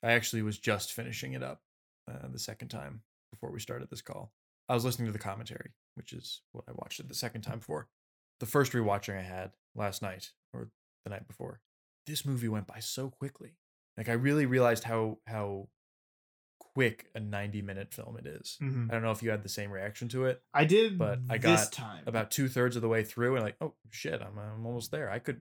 i 0.02 0.12
actually 0.12 0.42
was 0.42 0.58
just 0.58 0.92
finishing 0.92 1.32
it 1.32 1.42
up 1.42 1.62
uh, 2.10 2.28
the 2.30 2.38
second 2.38 2.68
time 2.68 3.02
before 3.30 3.50
we 3.50 3.60
started 3.60 3.90
this 3.90 4.00
call. 4.02 4.32
I 4.68 4.74
was 4.74 4.84
listening 4.84 5.06
to 5.06 5.12
the 5.12 5.18
commentary 5.18 5.72
which 5.94 6.12
is 6.12 6.42
what 6.52 6.64
i 6.68 6.72
watched 6.74 7.00
it 7.00 7.08
the 7.08 7.14
second 7.14 7.42
time 7.42 7.60
for 7.60 7.88
the 8.40 8.46
first 8.46 8.72
rewatching 8.72 9.18
i 9.18 9.22
had 9.22 9.50
last 9.74 10.00
night 10.00 10.30
or 10.54 10.70
the 11.04 11.10
night 11.10 11.26
before 11.26 11.60
this 12.06 12.24
movie 12.24 12.48
went 12.48 12.66
by 12.66 12.78
so 12.80 13.10
quickly. 13.10 13.52
Like 13.96 14.08
i 14.08 14.12
really 14.12 14.46
realized 14.46 14.84
how 14.84 15.18
how 15.26 15.68
quick 16.58 17.06
a 17.14 17.20
90 17.20 17.62
minute 17.62 17.92
film 17.92 18.16
it 18.18 18.26
is. 18.26 18.58
Mhm. 18.60 18.88
i 18.90 18.92
don't 18.94 19.02
know 19.02 19.10
if 19.10 19.22
you 19.22 19.30
had 19.30 19.42
the 19.42 19.48
same 19.48 19.70
reaction 19.70 20.08
to 20.08 20.26
it 20.26 20.42
I 20.54 20.64
did, 20.64 20.98
but 20.98 21.18
I 21.28 21.38
got 21.38 21.72
time. 21.72 22.04
about 22.06 22.30
two 22.30 22.48
thirds 22.48 22.76
of 22.76 22.82
the 22.82 22.88
way 22.88 23.02
through 23.04 23.34
and 23.36 23.44
like 23.44 23.56
oh 23.60 23.74
shit 23.90 24.20
i'm, 24.22 24.38
I'm 24.38 24.64
almost 24.66 24.90
there. 24.90 25.10
I 25.10 25.18
could 25.18 25.40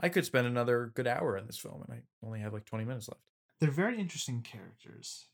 i 0.00 0.08
could 0.08 0.24
spend 0.24 0.46
another 0.46 0.92
good 0.94 1.06
hour 1.06 1.36
in 1.36 1.46
this 1.46 1.58
film 1.58 1.82
and 1.86 1.98
i 1.98 2.26
only 2.26 2.40
have 2.40 2.52
like 2.52 2.64
20 2.64 2.84
minutes 2.84 3.08
left. 3.08 3.20
They're 3.60 3.70
very 3.70 3.98
interesting 3.98 4.42
characters 4.42 5.26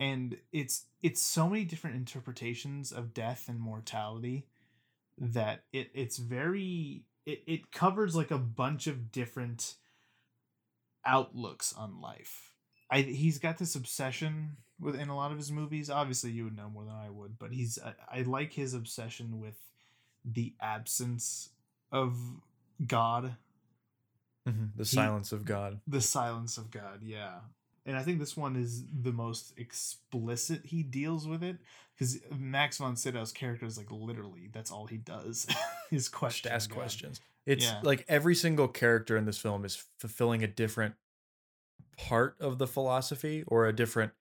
and 0.00 0.36
it's 0.52 0.86
it's 1.02 1.20
so 1.22 1.48
many 1.48 1.64
different 1.64 1.96
interpretations 1.96 2.92
of 2.92 3.12
death 3.12 3.48
and 3.48 3.60
mortality 3.60 4.46
that 5.18 5.64
it 5.72 5.90
it's 5.94 6.16
very 6.16 7.04
it, 7.26 7.42
it 7.46 7.70
covers 7.72 8.16
like 8.16 8.30
a 8.30 8.38
bunch 8.38 8.86
of 8.86 9.12
different 9.12 9.76
outlooks 11.04 11.72
on 11.72 12.00
life. 12.00 12.54
I 12.90 13.02
he's 13.02 13.38
got 13.38 13.58
this 13.58 13.74
obsession 13.74 14.56
with 14.82 14.94
in 14.96 15.08
a 15.08 15.16
lot 15.16 15.30
of 15.32 15.38
his 15.38 15.50
movies 15.52 15.88
obviously 15.88 16.30
you 16.30 16.44
would 16.44 16.56
know 16.56 16.68
more 16.68 16.84
than 16.84 16.94
i 16.94 17.08
would 17.08 17.38
but 17.38 17.52
he's 17.52 17.78
i, 17.84 18.18
I 18.18 18.22
like 18.22 18.52
his 18.52 18.74
obsession 18.74 19.40
with 19.40 19.56
the 20.24 20.52
absence 20.60 21.50
of 21.90 22.16
god 22.86 23.36
mm-hmm. 24.48 24.64
the 24.76 24.84
silence 24.84 25.32
of 25.32 25.44
god 25.44 25.80
the 25.86 26.00
silence 26.00 26.58
of 26.58 26.70
God, 26.70 27.00
yeah. 27.02 27.40
And 27.84 27.96
I 27.96 28.02
think 28.02 28.20
this 28.20 28.36
one 28.36 28.54
is 28.54 28.84
the 29.02 29.10
most 29.12 29.54
explicit 29.58 30.60
he 30.64 30.84
deals 30.84 31.26
with 31.26 31.42
it 31.42 31.56
because 31.94 32.20
Max 32.36 32.78
von 32.78 32.94
Sydow's 32.94 33.32
character 33.32 33.66
is 33.66 33.76
like 33.76 33.90
literally 33.90 34.48
that's 34.52 34.70
all 34.70 34.86
he 34.86 34.98
does 34.98 35.46
is 35.90 36.08
question. 36.08 36.52
ask 36.52 36.70
God. 36.70 36.76
questions 36.76 37.20
it's 37.44 37.64
Yeah. 37.64 37.80
like 37.82 38.04
every 38.08 38.36
single 38.36 38.68
character 38.68 39.16
in 39.16 39.24
this 39.24 39.38
film 39.38 39.64
is 39.64 39.84
fulfilling 39.98 40.44
a 40.44 40.46
different 40.46 40.94
part 41.96 42.36
of 42.40 42.58
the 42.58 42.66
philosophy 42.68 43.42
or 43.48 43.66
a 43.66 43.72
different 43.72 44.12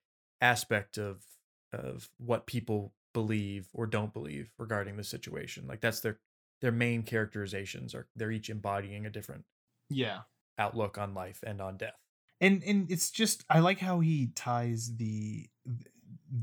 aspect 0.41 0.97
of 0.97 1.25
of 1.73 2.09
what 2.17 2.47
people 2.47 2.93
believe 3.13 3.69
or 3.73 3.85
don't 3.87 4.13
believe 4.13 4.53
regarding 4.57 4.97
the 4.97 5.03
situation 5.03 5.67
like 5.67 5.81
that's 5.81 5.99
their 6.01 6.19
their 6.61 6.71
main 6.71 7.03
characterizations 7.03 7.93
are 7.95 8.07
they're 8.15 8.31
each 8.31 8.49
embodying 8.49 9.05
a 9.05 9.09
different 9.09 9.45
Yeah, 9.89 10.23
outlook 10.57 10.97
on 10.97 11.13
life 11.13 11.43
and 11.45 11.59
on 11.61 11.77
death 11.77 11.99
and 12.39 12.63
and 12.63 12.91
it's 12.91 13.11
just 13.11 13.45
I 13.49 13.59
like 13.59 13.79
how 13.79 13.99
he 13.99 14.27
ties 14.27 14.95
the 14.97 15.49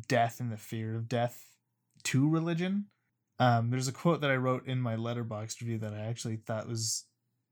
death 0.07 0.41
and 0.41 0.53
the 0.53 0.57
fear 0.57 0.95
of 0.97 1.09
death 1.09 1.57
to 2.05 2.29
religion. 2.29 2.87
Um, 3.39 3.71
there's 3.71 3.89
a 3.89 3.93
quote 3.93 4.21
that 4.21 4.31
I 4.31 4.37
wrote 4.37 4.67
in 4.67 4.81
my 4.81 4.97
Letterboxd 4.97 5.61
review 5.61 5.79
that 5.79 5.95
I 5.95 6.01
actually 6.01 6.37
thought 6.37 6.69
was 6.69 7.07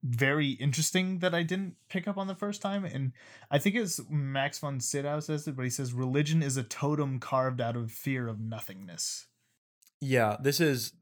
very 0.08 0.50
interesting 0.50 1.18
that 1.20 1.34
I 1.34 1.42
didn't 1.42 1.76
pick 1.88 2.06
up 2.08 2.16
on 2.18 2.26
the 2.26 2.34
first 2.34 2.62
time, 2.62 2.84
and 2.84 3.12
I 3.50 3.58
think 3.58 3.76
it's 3.76 4.00
Max 4.10 4.58
von 4.58 4.80
Sydow 4.80 5.20
says 5.20 5.46
it, 5.48 5.56
but 5.56 5.64
he 5.64 5.70
says 5.70 5.92
religion 5.92 6.42
is 6.42 6.56
a 6.56 6.62
totem 6.62 7.18
carved 7.20 7.60
out 7.60 7.76
of 7.76 7.90
fear 7.92 8.28
of 8.28 8.40
nothingness. 8.40 9.26
Yeah, 10.00 10.36
this 10.40 10.60
is 10.60 10.92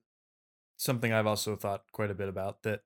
something 0.77 1.13
I've 1.13 1.27
also 1.27 1.57
thought 1.57 1.85
quite 1.93 2.11
a 2.11 2.15
bit 2.15 2.29
about 2.29 2.63
that 2.63 2.83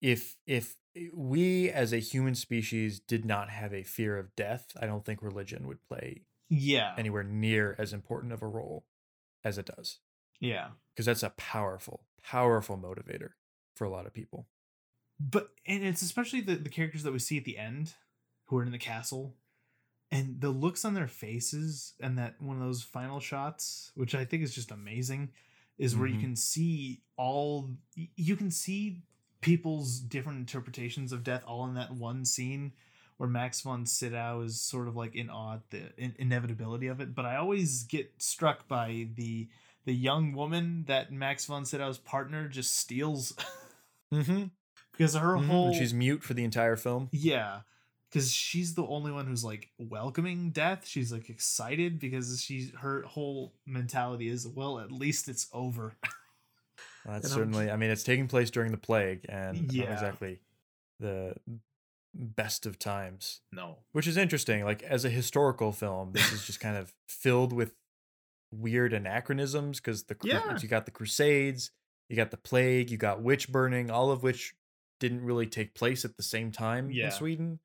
if 0.00 0.36
if 0.46 0.76
we 1.14 1.70
as 1.70 1.92
a 1.92 1.98
human 1.98 2.34
species 2.34 3.00
did 3.00 3.24
not 3.24 3.50
have 3.50 3.72
a 3.72 3.82
fear 3.82 4.18
of 4.18 4.34
death, 4.36 4.72
I 4.80 4.86
don't 4.86 5.04
think 5.04 5.22
religion 5.22 5.66
would 5.66 5.82
play 5.82 6.22
Yeah, 6.48 6.94
anywhere 6.98 7.22
near 7.24 7.74
as 7.78 7.92
important 7.92 8.32
of 8.32 8.42
a 8.42 8.46
role 8.46 8.84
as 9.44 9.58
it 9.58 9.66
does 9.66 9.98
yeah, 10.40 10.68
because 10.94 11.06
that's 11.06 11.22
a 11.22 11.30
powerful 11.30 12.04
powerful 12.22 12.76
motivator 12.76 13.30
for 13.74 13.84
a 13.84 13.90
lot 13.90 14.06
of 14.06 14.12
people. 14.14 14.46
But 15.30 15.50
and 15.66 15.84
it's 15.84 16.02
especially 16.02 16.40
the 16.40 16.56
the 16.56 16.68
characters 16.68 17.02
that 17.04 17.12
we 17.12 17.18
see 17.18 17.38
at 17.38 17.44
the 17.44 17.58
end 17.58 17.94
who 18.46 18.56
are 18.56 18.62
in 18.64 18.72
the 18.72 18.78
castle 18.78 19.36
and 20.10 20.40
the 20.40 20.50
looks 20.50 20.84
on 20.84 20.94
their 20.94 21.06
faces 21.08 21.94
and 22.00 22.18
that 22.18 22.40
one 22.40 22.56
of 22.56 22.62
those 22.62 22.82
final 22.82 23.20
shots 23.20 23.92
which 23.94 24.14
i 24.14 24.24
think 24.24 24.42
is 24.42 24.54
just 24.54 24.70
amazing 24.70 25.30
is 25.78 25.96
where 25.96 26.08
you 26.08 26.16
Mhm. 26.16 26.20
can 26.20 26.36
see 26.36 27.02
all 27.16 27.70
you 27.94 28.36
can 28.36 28.50
see 28.50 29.02
people's 29.40 29.98
different 30.00 30.38
interpretations 30.38 31.12
of 31.12 31.24
death 31.24 31.44
all 31.46 31.64
in 31.66 31.74
that 31.74 31.92
one 31.92 32.24
scene 32.24 32.72
where 33.16 33.28
max 33.28 33.60
von 33.60 33.86
sydow 33.86 34.40
is 34.42 34.60
sort 34.60 34.88
of 34.88 34.96
like 34.96 35.14
in 35.14 35.30
awe 35.30 35.54
at 35.54 35.70
the 35.70 35.82
in- 35.96 36.14
inevitability 36.18 36.88
of 36.88 37.00
it 37.00 37.14
but 37.14 37.24
i 37.24 37.36
always 37.36 37.84
get 37.84 38.10
struck 38.18 38.66
by 38.68 39.08
the 39.14 39.48
the 39.84 39.94
young 39.94 40.32
woman 40.32 40.84
that 40.86 41.12
max 41.12 41.46
von 41.46 41.64
sydow's 41.64 41.98
partner 41.98 42.48
just 42.48 42.74
steals 42.74 43.34
Mm-hmm. 44.12 44.44
Because 44.92 45.14
her 45.14 45.36
mm-hmm. 45.36 45.48
whole 45.48 45.72
She's 45.72 45.94
mute 45.94 46.22
for 46.22 46.34
the 46.34 46.44
entire 46.44 46.76
film. 46.76 47.08
yeah, 47.12 47.60
because 48.10 48.32
she's 48.32 48.74
the 48.74 48.86
only 48.86 49.10
one 49.10 49.26
who's 49.26 49.44
like 49.44 49.70
welcoming 49.78 50.50
death. 50.50 50.86
She's 50.86 51.12
like 51.12 51.30
excited 51.30 51.98
because 51.98 52.40
she's 52.42 52.72
her 52.80 53.02
whole 53.02 53.54
mentality 53.66 54.28
is 54.28 54.46
well, 54.46 54.78
at 54.78 54.92
least 54.92 55.28
it's 55.28 55.48
over. 55.52 55.96
That's 57.04 57.06
And 57.06 57.14
I'm 57.14 57.22
certainly. 57.22 57.70
I 57.70 57.76
mean, 57.76 57.90
it's 57.90 58.04
taking 58.04 58.28
place 58.28 58.50
during 58.50 58.70
the 58.70 58.78
plague, 58.78 59.26
and 59.28 59.62
not 59.66 59.72
Yeah. 59.74 59.92
exactly 59.92 60.40
the 61.00 61.34
best 62.14 62.66
of 62.66 62.78
times. 62.78 63.40
no, 63.50 63.78
which 63.92 64.06
is 64.06 64.16
interesting. 64.16 64.64
Like 64.64 64.82
as 64.82 65.04
a 65.04 65.10
historical 65.10 65.72
film, 65.72 66.12
this 66.12 66.32
is 66.32 66.46
just 66.46 66.60
kind 66.60 66.76
of 66.76 66.94
filled 67.08 67.52
with 67.52 67.74
weird 68.52 68.92
anachronisms 68.92 69.80
because 69.80 70.04
the 70.04 70.16
Yeah. 70.22 70.58
you 70.60 70.68
got 70.68 70.84
the 70.84 70.90
Crusades, 70.90 71.70
you 72.08 72.16
got 72.16 72.30
the 72.30 72.36
plague, 72.36 72.90
you 72.90 72.98
got 72.98 73.22
witch 73.22 73.50
burning, 73.50 73.90
all 73.90 74.10
of 74.10 74.22
which 74.22 74.54
didn't 75.02 75.24
really 75.24 75.46
take 75.48 75.74
place 75.74 76.04
at 76.04 76.16
the 76.16 76.22
same 76.22 76.52
time 76.52 76.88
Yeah. 76.90 77.06
in 77.06 77.10
Sweden. 77.10 77.58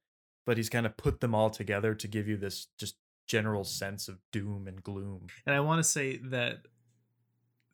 But 0.44 0.58
he's 0.58 0.70
kind 0.70 0.86
of 0.88 0.98
put 0.98 1.20
them 1.20 1.36
all 1.36 1.52
together 1.52 1.94
to 1.94 2.08
give 2.08 2.28
you 2.28 2.36
this 2.36 2.68
just 2.80 2.96
general 3.28 3.64
sense 3.64 4.08
of 4.08 4.18
doom 4.32 4.68
and 4.68 4.82
gloom. 4.84 5.28
and 5.46 5.54
I 5.56 5.60
want 5.60 5.80
to 5.80 5.84
say 5.84 6.18
that 6.32 6.62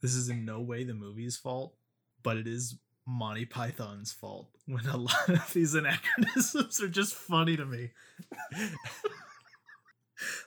this 0.01 0.15
is 0.15 0.27
in 0.27 0.43
no 0.43 0.59
way 0.59 0.83
the 0.83 0.93
movie's 0.93 1.37
fault, 1.37 1.75
but 2.23 2.35
it 2.35 2.45
is 2.47 2.77
Monty 3.07 3.45
Python's 3.45 4.11
fault 4.11 4.49
when 4.65 4.85
a 4.87 4.97
lot 4.97 5.29
of 5.29 5.53
these 5.53 5.73
anachronisms 5.75 6.81
are 6.81 6.89
just 6.89 7.13
funny 7.13 7.55
to 7.55 7.65
me. 7.65 7.91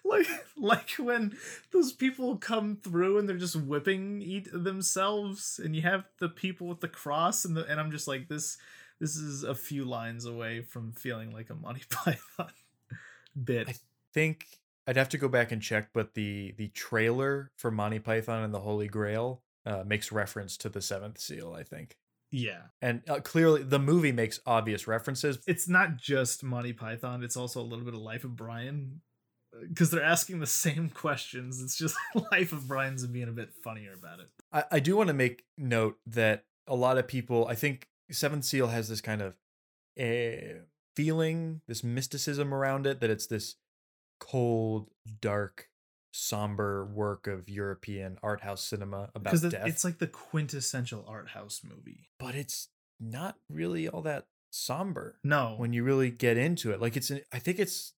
like 0.04 0.26
like 0.56 0.90
when 0.98 1.36
those 1.72 1.92
people 1.92 2.36
come 2.38 2.76
through 2.82 3.18
and 3.18 3.28
they're 3.28 3.36
just 3.36 3.56
whipping 3.56 4.22
eat 4.22 4.48
themselves 4.52 5.60
and 5.62 5.76
you 5.76 5.82
have 5.82 6.04
the 6.18 6.28
people 6.28 6.66
with 6.66 6.80
the 6.80 6.88
cross 6.88 7.44
and 7.44 7.56
the 7.56 7.64
and 7.66 7.78
I'm 7.78 7.90
just 7.90 8.08
like 8.08 8.28
this 8.28 8.56
this 9.00 9.16
is 9.16 9.42
a 9.42 9.54
few 9.54 9.84
lines 9.84 10.24
away 10.24 10.62
from 10.62 10.92
feeling 10.92 11.32
like 11.32 11.50
a 11.50 11.54
Monty 11.54 11.82
Python 11.90 12.50
bit. 13.42 13.68
I 13.68 13.74
think 14.14 14.46
I'd 14.86 14.96
have 14.96 15.08
to 15.10 15.18
go 15.18 15.28
back 15.28 15.52
and 15.52 15.60
check, 15.62 15.90
but 15.92 16.14
the 16.14 16.54
the 16.56 16.68
trailer 16.68 17.50
for 17.56 17.70
Monty 17.70 17.98
Python 17.98 18.42
and 18.42 18.54
the 18.54 18.60
Holy 18.60 18.88
Grail 18.88 19.42
uh, 19.64 19.82
makes 19.86 20.12
reference 20.12 20.56
to 20.58 20.68
the 20.68 20.80
Seventh 20.80 21.18
Seal. 21.18 21.54
I 21.54 21.62
think. 21.62 21.96
yeah. 22.30 22.62
and 22.82 23.02
uh, 23.08 23.20
clearly 23.20 23.62
the 23.62 23.78
movie 23.78 24.12
makes 24.12 24.40
obvious 24.46 24.86
references 24.86 25.38
It's 25.46 25.68
not 25.68 25.96
just 25.96 26.42
Monty 26.42 26.72
Python, 26.72 27.22
it's 27.22 27.36
also 27.36 27.60
a 27.60 27.62
little 27.62 27.84
bit 27.84 27.94
of 27.94 28.00
Life 28.00 28.24
of 28.24 28.34
Brian 28.36 29.00
because 29.68 29.90
they're 29.90 30.02
asking 30.02 30.40
the 30.40 30.46
same 30.66 30.90
questions. 30.90 31.62
It's 31.62 31.76
just 31.76 31.96
Life 32.32 32.52
of 32.52 32.66
Brian's 32.66 33.06
being 33.06 33.28
a 33.28 33.32
bit 33.32 33.50
funnier 33.62 33.92
about 33.92 34.20
it. 34.20 34.28
I, 34.52 34.64
I 34.76 34.80
do 34.80 34.96
want 34.96 35.08
to 35.08 35.14
make 35.14 35.44
note 35.58 35.98
that 36.06 36.44
a 36.68 36.74
lot 36.74 36.98
of 36.98 37.06
people 37.06 37.46
i 37.46 37.54
think 37.54 37.86
seventh 38.10 38.44
seal 38.44 38.68
has 38.68 38.88
this 38.88 39.00
kind 39.00 39.22
of 39.22 39.34
uh, 40.00 40.60
feeling 40.94 41.60
this 41.66 41.82
mysticism 41.84 42.52
around 42.54 42.86
it 42.86 43.00
that 43.00 43.10
it's 43.10 43.26
this 43.26 43.56
cold 44.18 44.88
dark 45.20 45.68
somber 46.12 46.86
work 46.86 47.26
of 47.26 47.48
european 47.48 48.16
art 48.22 48.40
house 48.40 48.62
cinema 48.62 49.10
about 49.14 49.38
death 49.42 49.66
it's 49.66 49.84
like 49.84 49.98
the 49.98 50.06
quintessential 50.06 51.04
art 51.06 51.28
house 51.30 51.60
movie. 51.62 52.08
but 52.18 52.34
it's 52.34 52.68
not 52.98 53.36
really 53.50 53.86
all 53.86 54.00
that 54.00 54.26
somber 54.50 55.18
No. 55.22 55.54
when 55.58 55.74
you 55.74 55.84
really 55.84 56.10
get 56.10 56.38
into 56.38 56.70
it 56.72 56.80
like 56.80 56.96
it's 56.96 57.10
an, 57.10 57.20
i 57.32 57.38
think 57.38 57.58
it's 57.58 57.92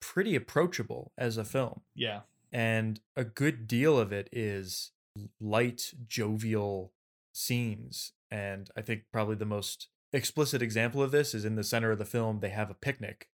pretty 0.00 0.36
approachable 0.36 1.10
as 1.18 1.36
a 1.36 1.44
film 1.44 1.80
yeah. 1.96 2.20
and 2.52 3.00
a 3.16 3.24
good 3.24 3.66
deal 3.66 3.98
of 3.98 4.12
it 4.12 4.28
is 4.30 4.92
light 5.40 5.92
jovial 6.06 6.92
scenes 7.32 8.12
and 8.30 8.70
i 8.76 8.80
think 8.80 9.02
probably 9.12 9.34
the 9.36 9.44
most 9.44 9.88
explicit 10.12 10.62
example 10.62 11.02
of 11.02 11.10
this 11.10 11.34
is 11.34 11.44
in 11.44 11.56
the 11.56 11.64
center 11.64 11.90
of 11.90 11.98
the 11.98 12.04
film 12.04 12.40
they 12.40 12.50
have 12.50 12.70
a 12.70 12.74
picnic 12.74 13.28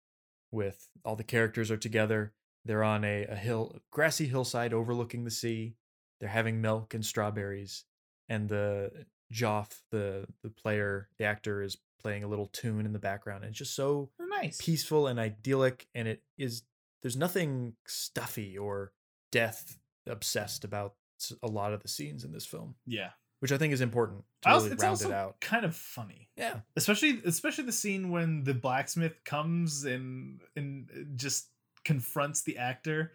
with 0.50 0.88
all 1.04 1.16
the 1.16 1.24
characters 1.24 1.70
are 1.70 1.76
together 1.76 2.32
they're 2.64 2.84
on 2.84 3.04
a, 3.04 3.24
a 3.24 3.36
hill 3.36 3.76
grassy 3.90 4.26
hillside 4.26 4.72
overlooking 4.72 5.24
the 5.24 5.30
sea 5.30 5.74
they're 6.20 6.28
having 6.28 6.60
milk 6.60 6.94
and 6.94 7.04
strawberries 7.04 7.84
and 8.28 8.48
the 8.48 8.90
Jof 9.32 9.68
the 9.90 10.26
the 10.42 10.50
player 10.50 11.08
the 11.18 11.24
actor 11.24 11.62
is 11.62 11.76
playing 12.00 12.24
a 12.24 12.28
little 12.28 12.46
tune 12.46 12.86
in 12.86 12.92
the 12.92 12.98
background 12.98 13.42
and 13.44 13.50
it's 13.50 13.58
just 13.58 13.74
so 13.74 14.10
oh, 14.20 14.24
Nice. 14.24 14.58
peaceful 14.60 15.06
and 15.08 15.18
idyllic 15.18 15.86
and 15.94 16.06
it 16.08 16.22
is 16.38 16.62
there's 17.02 17.16
nothing 17.16 17.74
stuffy 17.86 18.56
or 18.56 18.92
death 19.32 19.78
obsessed 20.06 20.64
about 20.64 20.94
a 21.42 21.48
lot 21.48 21.72
of 21.72 21.82
the 21.82 21.88
scenes 21.88 22.24
in 22.24 22.32
this 22.32 22.46
film 22.46 22.76
Yeah. 22.86 23.10
Which 23.40 23.52
i 23.52 23.58
think 23.58 23.72
is 23.72 23.80
important 23.80 24.24
to 24.42 24.48
also- 24.48 24.64
really 24.64 24.74
it's 24.74 24.82
round 24.82 24.90
also 24.92 25.08
it 25.08 25.14
out 25.14 25.40
kind 25.40 25.64
of 25.64 25.74
funny. 25.76 26.28
yeah 26.36 26.60
Especially 26.76 27.20
especially 27.24 27.64
the 27.64 27.72
scene 27.72 28.10
when 28.10 28.44
the 28.44 28.54
blacksmith 28.54 29.22
comes 29.24 29.84
and 29.84 30.40
and 30.56 30.88
just 31.16 31.48
confronts 31.84 32.42
the 32.42 32.58
actor 32.58 33.12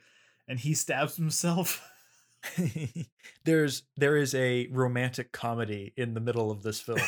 and 0.48 0.60
he 0.60 0.74
stabs 0.74 1.16
himself. 1.16 1.82
there's 3.46 3.84
there 3.96 4.18
is 4.18 4.36
a 4.36 4.68
romantic 4.68 5.32
comedy 5.32 5.94
in 5.96 6.14
the 6.14 6.20
middle 6.20 6.52
of 6.52 6.62
this 6.62 6.82
film 6.82 7.00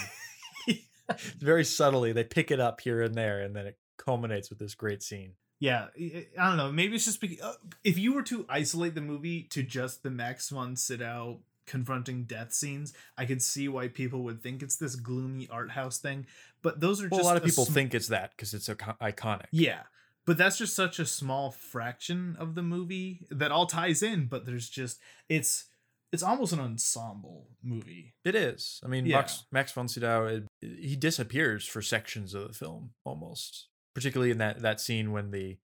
very 1.38 1.63
subtly 1.65 2.13
they 2.13 2.24
pick 2.24 2.51
it 2.51 2.60
up 2.62 2.79
here 2.81 3.01
and 3.01 3.15
there 3.15 3.41
and 3.41 3.55
then 3.55 3.65
it 3.67 3.77
culminates 3.98 4.50
with 4.50 4.60
this 4.60 4.75
great 4.75 5.03
scene 5.03 5.34
Yeah, 5.60 5.88
I 6.00 6.27
I 6.39 6.48
don't 6.50 6.57
know. 6.57 6.72
Maybe 6.72 6.95
it's 6.95 7.05
just 7.05 7.22
because 7.22 7.39
uh, 7.41 7.53
if 7.84 7.98
you 7.98 8.13
were 8.13 8.24
to 8.24 8.45
isolate 8.50 8.93
the 8.95 9.01
movie 9.01 9.43
to 9.51 9.63
just 9.63 10.03
the 10.03 10.10
Max 10.12 10.50
von 10.50 10.75
Sydow 10.75 11.39
confronting 11.65 12.24
death 12.24 12.53
scenes, 12.53 12.93
I 13.17 13.25
could 13.25 13.41
see 13.41 13.67
why 13.67 13.88
people 13.88 14.24
would 14.24 14.41
think 14.41 14.62
it's 14.63 14.75
this 14.75 14.95
gloomy 14.95 15.48
art 15.50 15.72
house 15.72 15.98
thing. 15.98 16.25
But 16.62 16.79
those 16.79 17.01
are 17.03 17.10
well, 17.10 17.22
a 17.22 17.24
lot 17.24 17.38
of 17.38 17.43
people 17.43 17.65
sm- 17.65 17.74
think 17.74 17.93
it's 17.93 18.07
that 18.07 18.31
because 18.31 18.53
it's 18.53 18.67
iconic 18.67 19.45
yeah. 19.51 19.84
But 20.25 20.38
that's 20.39 20.57
just 20.57 20.75
such 20.75 20.98
a 20.98 21.05
small 21.05 21.51
fraction 21.51 22.36
of 22.39 22.55
the 22.55 22.63
movie 22.63 23.27
that 23.29 23.51
all 23.51 23.67
ties 23.67 24.01
in. 24.01 24.25
But 24.25 24.45
there's 24.48 24.69
just 24.69 25.00
it's 25.29 25.65
it's 26.12 26.24
almost 26.24 26.53
an 26.53 26.60
ensemble 26.60 27.50
movie. 27.62 28.13
It 28.24 28.36
is. 28.36 28.79
I 28.84 28.88
mean, 28.88 29.05
Yeah. 29.05 29.17
Max 29.17 29.45
Max 29.51 29.72
von 29.72 29.88
Sydow, 29.88 30.43
he 30.62 30.95
disappears 30.95 31.67
for 31.67 31.81
sections 31.81 32.34
of 32.34 32.48
the 32.48 32.53
film 32.53 32.91
almost, 33.03 33.67
particularly 33.93 34.31
in 34.31 34.38
that 34.39 34.62
that 34.62 34.79
scene 34.81 35.12
when 35.12 35.31
the 35.31 35.57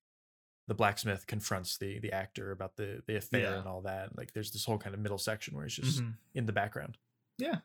the 0.67 0.73
blacksmith 0.73 1.27
confronts 1.27 1.77
the 1.77 1.99
the 1.99 2.11
actor 2.13 2.51
about 2.51 2.75
the 2.77 3.01
the 3.07 3.15
affair 3.17 3.41
Yeah. 3.51 3.59
and 3.59 3.67
all 3.67 3.81
that. 3.81 4.17
Like, 4.17 4.33
there's 4.33 4.51
this 4.51 4.65
whole 4.65 4.77
kind 4.77 4.93
of 4.93 5.01
middle 5.01 5.17
section 5.17 5.55
where 5.55 5.65
he's 5.65 5.75
just 5.75 6.01
Mhm. 6.01 6.15
in 6.33 6.45
the 6.45 6.53
background. 6.53 6.97
Yeah. 7.37 7.59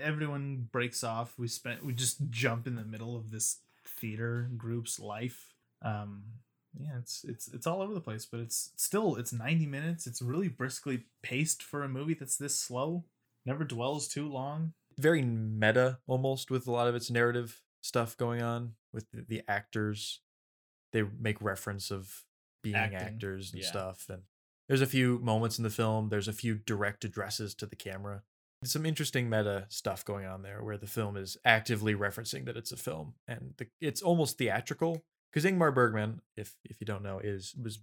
Everyone 0.00 0.68
breaks 0.72 1.04
off 1.04 1.38
we 1.38 1.46
spent 1.48 1.84
we 1.84 1.92
just 1.92 2.18
jump 2.30 2.66
in 2.66 2.74
the 2.76 2.84
middle 2.84 3.16
of 3.16 3.30
this 3.30 3.58
theater 3.84 4.48
group's 4.56 4.98
life 5.00 5.54
um 5.82 6.22
yeah 6.78 6.96
it's 6.98 7.24
it's 7.24 7.48
it's 7.48 7.66
all 7.66 7.80
over 7.82 7.92
the 7.94 8.00
place 8.00 8.24
but 8.26 8.38
it's 8.40 8.70
still 8.76 9.16
it's 9.16 9.32
90 9.32 9.66
minutes 9.66 10.06
it's 10.06 10.20
really 10.22 10.48
briskly 10.48 11.06
paced 11.22 11.62
for 11.62 11.82
a 11.82 11.88
movie 11.88 12.14
that's 12.14 12.36
this 12.36 12.54
slow 12.58 13.04
never 13.46 13.64
dwells 13.64 14.08
too 14.08 14.28
long 14.28 14.72
Very 14.98 15.22
meta 15.22 15.98
almost 16.06 16.50
with 16.50 16.66
a 16.66 16.70
lot 16.70 16.86
of 16.88 16.94
its 16.94 17.10
narrative 17.10 17.60
stuff 17.80 18.16
going 18.16 18.42
on 18.42 18.74
with 18.92 19.10
the, 19.12 19.22
the 19.22 19.42
actors. 19.48 20.20
They 20.92 21.02
make 21.20 21.40
reference 21.42 21.90
of 21.90 22.24
being 22.62 22.76
Acting, 22.76 22.98
actors 22.98 23.52
and 23.52 23.62
yeah. 23.62 23.68
stuff, 23.68 24.06
and 24.08 24.22
there's 24.68 24.80
a 24.80 24.86
few 24.86 25.18
moments 25.20 25.58
in 25.58 25.64
the 25.64 25.70
film. 25.70 26.08
There's 26.08 26.28
a 26.28 26.32
few 26.32 26.54
direct 26.56 27.04
addresses 27.04 27.54
to 27.56 27.66
the 27.66 27.76
camera. 27.76 28.22
Some 28.64 28.84
interesting 28.84 29.30
meta 29.30 29.66
stuff 29.68 30.04
going 30.04 30.26
on 30.26 30.42
there 30.42 30.62
where 30.64 30.76
the 30.76 30.86
film 30.88 31.16
is 31.16 31.36
actively 31.44 31.94
referencing 31.94 32.44
that 32.46 32.56
it's 32.56 32.72
a 32.72 32.76
film 32.76 33.14
and 33.28 33.54
the, 33.56 33.68
it's 33.80 34.02
almost 34.02 34.36
theatrical 34.36 35.04
because 35.32 35.48
Ingmar 35.48 35.72
Bergman, 35.72 36.20
if 36.36 36.56
if 36.64 36.80
you 36.80 36.84
don't 36.86 37.04
know, 37.04 37.20
is 37.20 37.54
was 37.62 37.78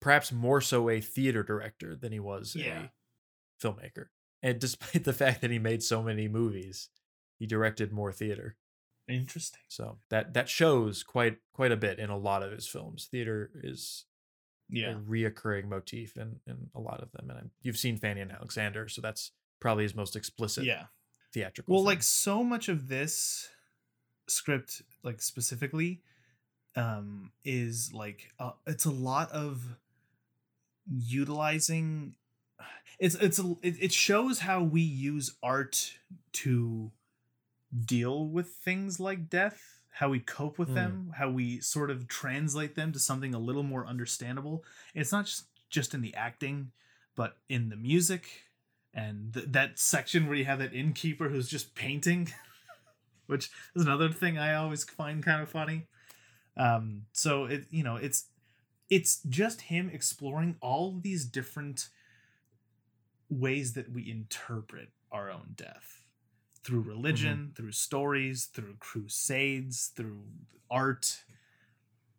perhaps 0.00 0.30
more 0.30 0.60
so 0.60 0.90
a 0.90 1.00
theater 1.00 1.42
director 1.42 1.96
than 1.96 2.12
he 2.12 2.20
was 2.20 2.54
Yeah. 2.54 2.82
a 2.84 3.66
filmmaker. 3.66 4.08
And 4.42 4.58
despite 4.60 5.04
the 5.04 5.12
fact 5.14 5.40
that 5.40 5.50
he 5.50 5.58
made 5.58 5.82
so 5.82 6.02
many 6.02 6.28
movies, 6.28 6.90
he 7.38 7.46
directed 7.46 7.90
more 7.92 8.12
theater. 8.12 8.56
Interesting 9.08 9.60
So 9.68 9.98
that 10.10 10.34
that 10.34 10.48
shows 10.48 11.02
quite 11.02 11.38
quite 11.52 11.72
a 11.72 11.76
bit 11.76 11.98
in 11.98 12.10
a 12.10 12.16
lot 12.18 12.42
of 12.42 12.52
his 12.52 12.66
films. 12.68 13.06
Theater 13.10 13.50
is 13.62 14.04
yeah 14.70 14.90
a 14.92 14.94
reoccurring 14.96 15.66
motif 15.68 16.16
in 16.16 16.40
in 16.46 16.70
a 16.74 16.80
lot 16.80 17.02
of 17.02 17.10
them, 17.12 17.30
and 17.30 17.38
I'm- 17.38 17.50
you've 17.62 17.78
seen 17.78 17.96
Fanny 17.96 18.20
and 18.20 18.30
Alexander, 18.32 18.88
so 18.88 19.00
that's 19.00 19.32
probably 19.60 19.84
his 19.84 19.94
most 19.94 20.14
explicit 20.16 20.64
yeah 20.64 20.84
theatrical. 21.32 21.72
well 21.74 21.80
film. 21.82 21.86
like 21.86 22.02
so 22.02 22.42
much 22.44 22.68
of 22.68 22.88
this 22.88 23.48
script 24.28 24.82
like 25.02 25.22
specifically 25.22 26.02
um 26.76 27.32
is 27.44 27.92
like 27.94 28.30
uh, 28.38 28.52
it's 28.66 28.84
a 28.84 28.90
lot 28.90 29.30
of 29.32 29.76
utilizing 30.90 32.14
it's 32.98 33.14
it's 33.16 33.38
a, 33.38 33.56
it, 33.62 33.76
it 33.80 33.92
shows 33.92 34.40
how 34.40 34.62
we 34.62 34.80
use 34.82 35.34
art 35.42 35.94
to 36.32 36.90
deal 37.84 38.26
with 38.28 38.48
things 38.48 38.98
like 39.00 39.28
death 39.28 39.80
how 39.90 40.08
we 40.10 40.20
cope 40.20 40.58
with 40.58 40.70
Mm. 40.70 40.74
them 40.74 41.12
how 41.16 41.28
we 41.30 41.60
sort 41.60 41.90
of 41.90 42.06
translate 42.08 42.74
them 42.76 42.92
to 42.92 42.98
something 42.98 43.34
a 43.34 43.38
little 43.38 43.62
more 43.64 43.86
understandable. 43.86 44.64
It's 44.94 45.12
not 45.12 45.26
just 45.26 45.46
just 45.70 45.94
in 45.94 46.00
the 46.00 46.14
acting 46.14 46.72
but 47.16 47.36
in 47.48 47.68
the 47.68 47.76
music 47.76 48.44
and 48.94 49.34
th- 49.34 49.46
that 49.50 49.78
section 49.78 50.26
where 50.26 50.36
you 50.36 50.44
have 50.44 50.60
that 50.60 50.72
innkeeper 50.72 51.28
who's 51.28 51.48
just 51.48 51.74
painting 51.74 52.32
which 53.26 53.50
is 53.74 53.82
another 53.82 54.08
thing 54.08 54.38
i 54.38 54.54
always 54.54 54.84
find 54.84 55.22
kind 55.22 55.42
of 55.42 55.48
funny. 55.50 55.86
Um 56.56 57.02
so 57.12 57.44
it 57.44 57.66
you 57.70 57.82
know 57.84 57.96
it's 57.96 58.26
it's 58.88 59.20
just 59.28 59.60
him 59.62 59.90
exploring 59.92 60.56
all 60.62 60.98
these 61.02 61.26
different 61.26 61.88
ways 63.28 63.74
that 63.74 63.90
we 63.92 64.10
interpret 64.10 64.88
our 65.12 65.30
own 65.30 65.50
death 65.54 65.97
through 66.68 66.80
religion, 66.80 67.52
through 67.56 67.72
stories, 67.72 68.44
through 68.44 68.74
crusades, 68.78 69.90
through 69.96 70.20
art. 70.70 71.22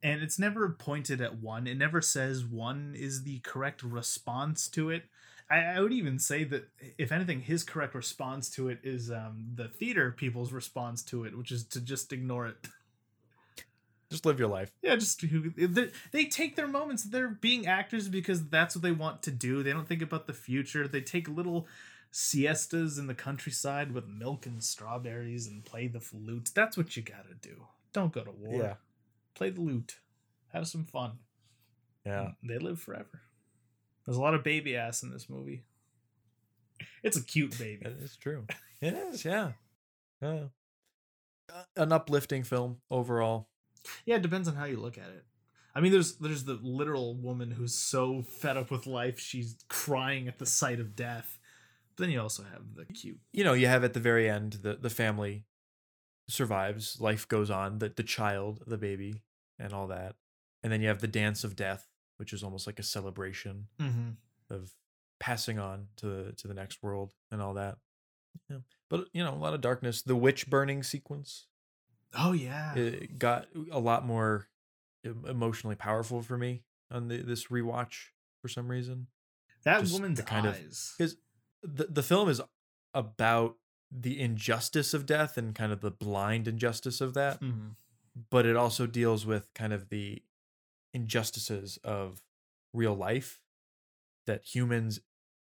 And 0.01 0.23
it's 0.23 0.39
never 0.39 0.69
pointed 0.69 1.21
at 1.21 1.37
one. 1.37 1.67
It 1.67 1.77
never 1.77 2.01
says 2.01 2.43
one 2.43 2.95
is 2.97 3.23
the 3.23 3.39
correct 3.39 3.83
response 3.83 4.67
to 4.69 4.89
it. 4.89 5.03
I, 5.51 5.57
I 5.59 5.81
would 5.81 5.93
even 5.93 6.17
say 6.17 6.45
that, 6.45 6.67
if 6.97 7.11
anything, 7.11 7.41
his 7.41 7.63
correct 7.63 7.93
response 7.93 8.49
to 8.51 8.69
it 8.69 8.79
is 8.81 9.11
um, 9.11 9.51
the 9.53 9.67
theater 9.67 10.11
people's 10.11 10.51
response 10.51 11.03
to 11.03 11.25
it, 11.25 11.37
which 11.37 11.51
is 11.51 11.63
to 11.65 11.79
just 11.79 12.11
ignore 12.11 12.47
it. 12.47 12.57
Just 14.11 14.25
live 14.25 14.39
your 14.39 14.47
life. 14.47 14.71
Yeah, 14.81 14.95
just 14.95 15.23
they, 15.55 15.91
they 16.11 16.25
take 16.25 16.55
their 16.55 16.67
moments. 16.67 17.03
They're 17.03 17.27
being 17.27 17.67
actors 17.67 18.09
because 18.09 18.49
that's 18.49 18.75
what 18.75 18.81
they 18.81 18.91
want 18.91 19.21
to 19.21 19.29
do. 19.29 19.61
They 19.61 19.71
don't 19.71 19.87
think 19.87 20.01
about 20.01 20.25
the 20.25 20.33
future. 20.33 20.87
They 20.87 21.01
take 21.01 21.29
little 21.29 21.67
siestas 22.11 22.97
in 22.97 23.07
the 23.07 23.13
countryside 23.13 23.91
with 23.91 24.07
milk 24.07 24.45
and 24.45 24.63
strawberries 24.63 25.47
and 25.47 25.65
play 25.65 25.87
the 25.87 25.99
flute. 25.99 26.49
That's 26.53 26.77
what 26.77 26.95
you 26.97 27.03
gotta 27.03 27.35
do. 27.41 27.67
Don't 27.93 28.13
go 28.13 28.23
to 28.23 28.31
war. 28.31 28.61
Yeah. 28.61 28.73
Play 29.35 29.51
the 29.51 29.61
lute. 29.61 29.97
Have 30.53 30.67
some 30.67 30.85
fun. 30.85 31.19
Yeah. 32.05 32.31
They 32.43 32.57
live 32.57 32.79
forever. 32.79 33.21
There's 34.05 34.17
a 34.17 34.21
lot 34.21 34.33
of 34.33 34.43
baby 34.43 34.75
ass 34.75 35.03
in 35.03 35.11
this 35.11 35.29
movie. 35.29 35.63
It's 37.03 37.17
a 37.17 37.23
cute 37.23 37.57
baby. 37.57 37.85
It 37.85 37.97
is 38.01 38.15
true. 38.15 38.45
It 38.81 38.93
is, 38.93 39.25
yeah. 39.25 39.51
Yeah. 40.21 40.45
Uh, 41.53 41.63
An 41.75 41.91
uplifting 41.91 42.43
film 42.43 42.77
overall. 42.89 43.49
Yeah, 44.05 44.15
it 44.15 44.21
depends 44.21 44.47
on 44.47 44.55
how 44.55 44.65
you 44.65 44.77
look 44.77 44.97
at 44.97 45.09
it. 45.09 45.25
I 45.75 45.81
mean, 45.81 45.91
there's 45.91 46.15
there's 46.15 46.43
the 46.45 46.59
literal 46.61 47.15
woman 47.15 47.51
who's 47.51 47.75
so 47.75 48.23
fed 48.23 48.57
up 48.57 48.71
with 48.71 48.87
life 48.87 49.19
she's 49.19 49.55
crying 49.67 50.27
at 50.27 50.39
the 50.39 50.45
sight 50.45 50.79
of 50.79 50.95
death. 50.95 51.38
Then 51.99 52.09
you 52.09 52.19
also 52.21 52.43
have 52.43 52.73
the 52.75 52.85
cute. 52.85 53.19
You 53.33 53.43
know, 53.43 53.53
you 53.53 53.67
have 53.67 53.83
at 53.83 53.93
the 53.93 53.99
very 53.99 54.27
end 54.29 54.53
the 54.63 54.75
the 54.75 54.89
family 54.89 55.45
survives, 56.27 56.99
life 56.99 57.27
goes 57.27 57.49
on, 57.49 57.79
the 57.79 57.89
the 57.89 58.03
child, 58.03 58.61
the 58.67 58.77
baby, 58.77 59.21
and 59.57 59.73
all 59.73 59.87
that. 59.87 60.15
And 60.63 60.71
then 60.71 60.81
you 60.81 60.87
have 60.87 60.99
the 61.01 61.07
dance 61.07 61.43
of 61.43 61.55
death, 61.55 61.87
which 62.17 62.33
is 62.33 62.43
almost 62.43 62.67
like 62.67 62.79
a 62.79 62.83
celebration 62.83 63.67
Mm-hmm. 63.79 64.09
of 64.53 64.71
passing 65.19 65.59
on 65.59 65.87
to 65.97 66.31
to 66.33 66.47
the 66.47 66.53
next 66.53 66.81
world 66.81 67.13
and 67.31 67.41
all 67.41 67.53
that. 67.55 67.77
Yeah. 68.49 68.57
But 68.89 69.05
you 69.13 69.23
know, 69.23 69.33
a 69.33 69.35
lot 69.35 69.53
of 69.53 69.61
darkness. 69.61 70.01
The 70.01 70.15
witch 70.15 70.49
burning 70.49 70.83
sequence 70.83 71.47
Oh 72.17 72.31
yeah. 72.33 72.73
it 72.75 73.19
got 73.19 73.47
a 73.71 73.79
lot 73.79 74.05
more 74.05 74.47
emotionally 75.27 75.75
powerful 75.75 76.21
for 76.21 76.37
me 76.37 76.63
on 76.91 77.07
the, 77.07 77.17
this 77.17 77.47
rewatch 77.47 78.07
for 78.41 78.47
some 78.47 78.67
reason. 78.67 79.07
that 79.63 79.81
just 79.81 79.93
woman's 79.93 80.17
the 80.19 80.25
kind 80.25 80.45
of- 80.47 80.55
eyes. 80.55 80.93
Because 80.97 81.15
the 81.63 81.85
the 81.85 82.03
film 82.03 82.29
is 82.29 82.41
about 82.93 83.57
the 83.91 84.19
injustice 84.19 84.93
of 84.93 85.05
death 85.05 85.37
and 85.37 85.55
kind 85.55 85.71
of 85.71 85.81
the 85.81 85.91
blind 85.91 86.47
injustice 86.47 87.01
of 87.01 87.13
that, 87.15 87.41
Mhm. 87.41 87.75
but 88.29 88.45
it 88.45 88.55
also 88.55 88.85
deals 88.87 89.25
with 89.25 89.53
kind 89.53 89.73
of 89.73 89.89
the 89.89 90.23
injustices 90.93 91.77
of 91.83 92.23
real 92.73 92.95
life 92.95 93.41
that 94.27 94.45
humans 94.45 94.99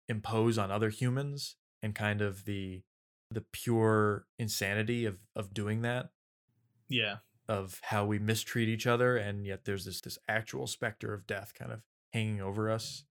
impose 0.09 0.57
on 0.57 0.71
other 0.71 0.89
humans 0.89 1.57
and 1.83 1.95
kind 1.95 2.21
of 2.21 2.45
the 2.45 2.83
the 3.31 3.41
pure 3.41 4.27
insanity 4.39 5.05
of 5.05 5.19
of 5.35 5.53
doing 5.53 5.81
that 5.81 6.11
Yeah. 6.87 7.19
of 7.47 7.79
how 7.83 8.05
we 8.05 8.17
mistreat 8.19 8.67
each 8.67 8.87
other 8.87 9.17
and 9.17 9.45
yet 9.45 9.65
there's 9.65 9.85
this 9.85 10.01
this 10.01 10.17
actual 10.27 10.65
specter 10.67 11.13
of 11.13 11.27
death 11.27 11.53
kind 11.53 11.71
of 11.71 11.83
hanging 12.13 12.41
over 12.41 12.69
us 12.71 13.05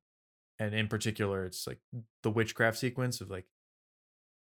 and 0.59 0.75
in 0.75 0.89
particular 0.89 1.45
it's 1.45 1.67
like 1.67 1.79
the 2.23 2.31
witchcraft 2.31 2.79
sequence 2.79 3.21
of 3.21 3.31
like 3.31 3.47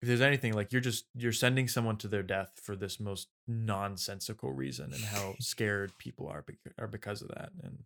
if 0.01 0.07
there's 0.07 0.21
anything 0.21 0.53
like 0.53 0.71
you're 0.71 0.81
just 0.81 1.05
you're 1.13 1.31
sending 1.31 1.67
someone 1.67 1.97
to 1.97 2.07
their 2.07 2.23
death 2.23 2.51
for 2.63 2.75
this 2.75 2.99
most 2.99 3.27
nonsensical 3.47 4.51
reason 4.51 4.93
and 4.93 5.03
how 5.03 5.35
scared 5.39 5.91
people 5.97 6.27
are 6.27 6.41
bec- 6.41 6.73
are 6.79 6.87
because 6.87 7.21
of 7.21 7.27
that 7.29 7.51
and 7.63 7.83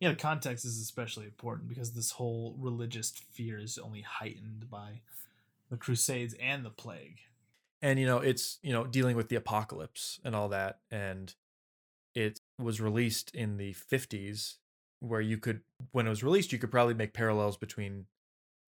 Yeah, 0.00 0.10
the 0.10 0.16
context 0.16 0.64
is 0.64 0.80
especially 0.80 1.24
important 1.24 1.68
because 1.68 1.92
this 1.92 2.12
whole 2.12 2.54
religious 2.58 3.10
fear 3.32 3.58
is 3.58 3.78
only 3.78 4.02
heightened 4.02 4.68
by 4.70 5.00
the 5.70 5.76
Crusades 5.78 6.34
and 6.40 6.64
the 6.64 6.70
plague. 6.70 7.18
and 7.80 7.98
you 7.98 8.06
know 8.06 8.18
it's 8.18 8.58
you 8.62 8.72
know 8.72 8.84
dealing 8.86 9.16
with 9.16 9.28
the 9.28 9.36
apocalypse 9.36 10.20
and 10.24 10.36
all 10.36 10.48
that 10.50 10.80
and 10.90 11.34
it 12.14 12.40
was 12.58 12.80
released 12.80 13.34
in 13.34 13.56
the 13.56 13.74
50s 13.74 14.56
where 15.04 15.20
you 15.20 15.38
could 15.38 15.60
when 15.92 16.06
it 16.06 16.10
was 16.10 16.22
released 16.24 16.52
you 16.52 16.58
could 16.58 16.70
probably 16.70 16.94
make 16.94 17.12
parallels 17.12 17.56
between 17.56 18.06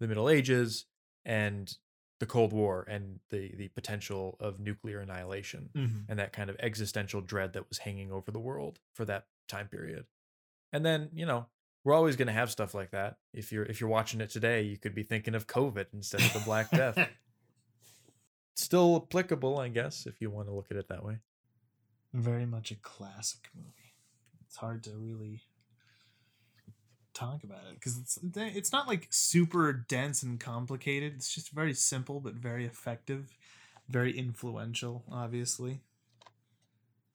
the 0.01 0.07
middle 0.09 0.29
ages 0.29 0.85
and 1.25 1.77
the 2.21 2.27
cold 2.27 2.53
war 2.53 2.85
and 2.89 3.21
the 3.31 3.55
the 3.57 3.69
potential 3.69 4.37
of 4.41 4.61
nuclear 4.61 5.01
annihilation 5.01 5.71
Mm-hmm. 5.75 5.99
and 6.11 6.19
that 6.19 6.33
kind 6.33 6.49
of 6.51 6.57
existential 6.61 7.21
dread 7.21 7.53
that 7.55 7.69
was 7.69 7.79
hanging 7.79 8.11
over 8.13 8.31
the 8.31 8.39
world 8.39 8.79
for 8.95 9.05
that 9.07 9.27
time 9.49 9.69
period 9.69 10.05
and 10.73 10.85
then 10.85 11.11
you 11.15 11.27
know 11.27 11.47
we're 11.85 11.95
always 11.95 12.17
going 12.17 12.27
to 12.27 12.33
have 12.33 12.51
stuff 12.51 12.75
like 12.75 12.91
that 12.91 13.17
if 13.33 13.53
you're 13.53 13.65
if 13.65 13.81
you're 13.81 13.91
watching 13.91 14.21
it 14.21 14.31
today 14.31 14.63
you 14.63 14.77
could 14.77 14.95
be 14.95 15.03
thinking 15.03 15.35
of 15.35 15.47
covid 15.47 15.87
instead 15.93 16.21
of 16.21 16.33
the 16.33 16.41
black 16.41 16.71
death 16.71 16.99
still 18.55 18.97
applicable, 19.07 19.59
I 19.59 19.69
guess, 19.69 20.07
if 20.07 20.21
you 20.21 20.31
want 20.31 20.49
to 20.49 20.55
look 20.55 20.71
at 20.71 20.77
it 20.79 20.89
that 20.89 21.05
way. 21.05 21.19
Very 22.15 22.47
much 22.47 22.71
a 22.71 22.75
classic 22.77 23.51
movie. 23.55 23.95
It's 24.47 24.57
hard 24.57 24.83
to 24.85 24.91
really 24.93 25.43
talk 27.17 27.43
about 27.45 27.63
it 27.71 27.75
because 27.75 27.99
it's 27.99 28.19
it's 28.37 28.73
not 28.73 28.87
like 28.87 29.07
super 29.11 29.73
dense 29.73 30.23
and 30.23 30.39
complicated. 30.39 31.15
It's 31.17 31.35
just 31.35 31.51
very 31.51 31.75
simple 31.75 32.21
but 32.21 32.35
very 32.35 32.67
effective, 32.67 33.37
very 33.89 34.17
influential. 34.17 35.05
Obviously, 35.11 35.81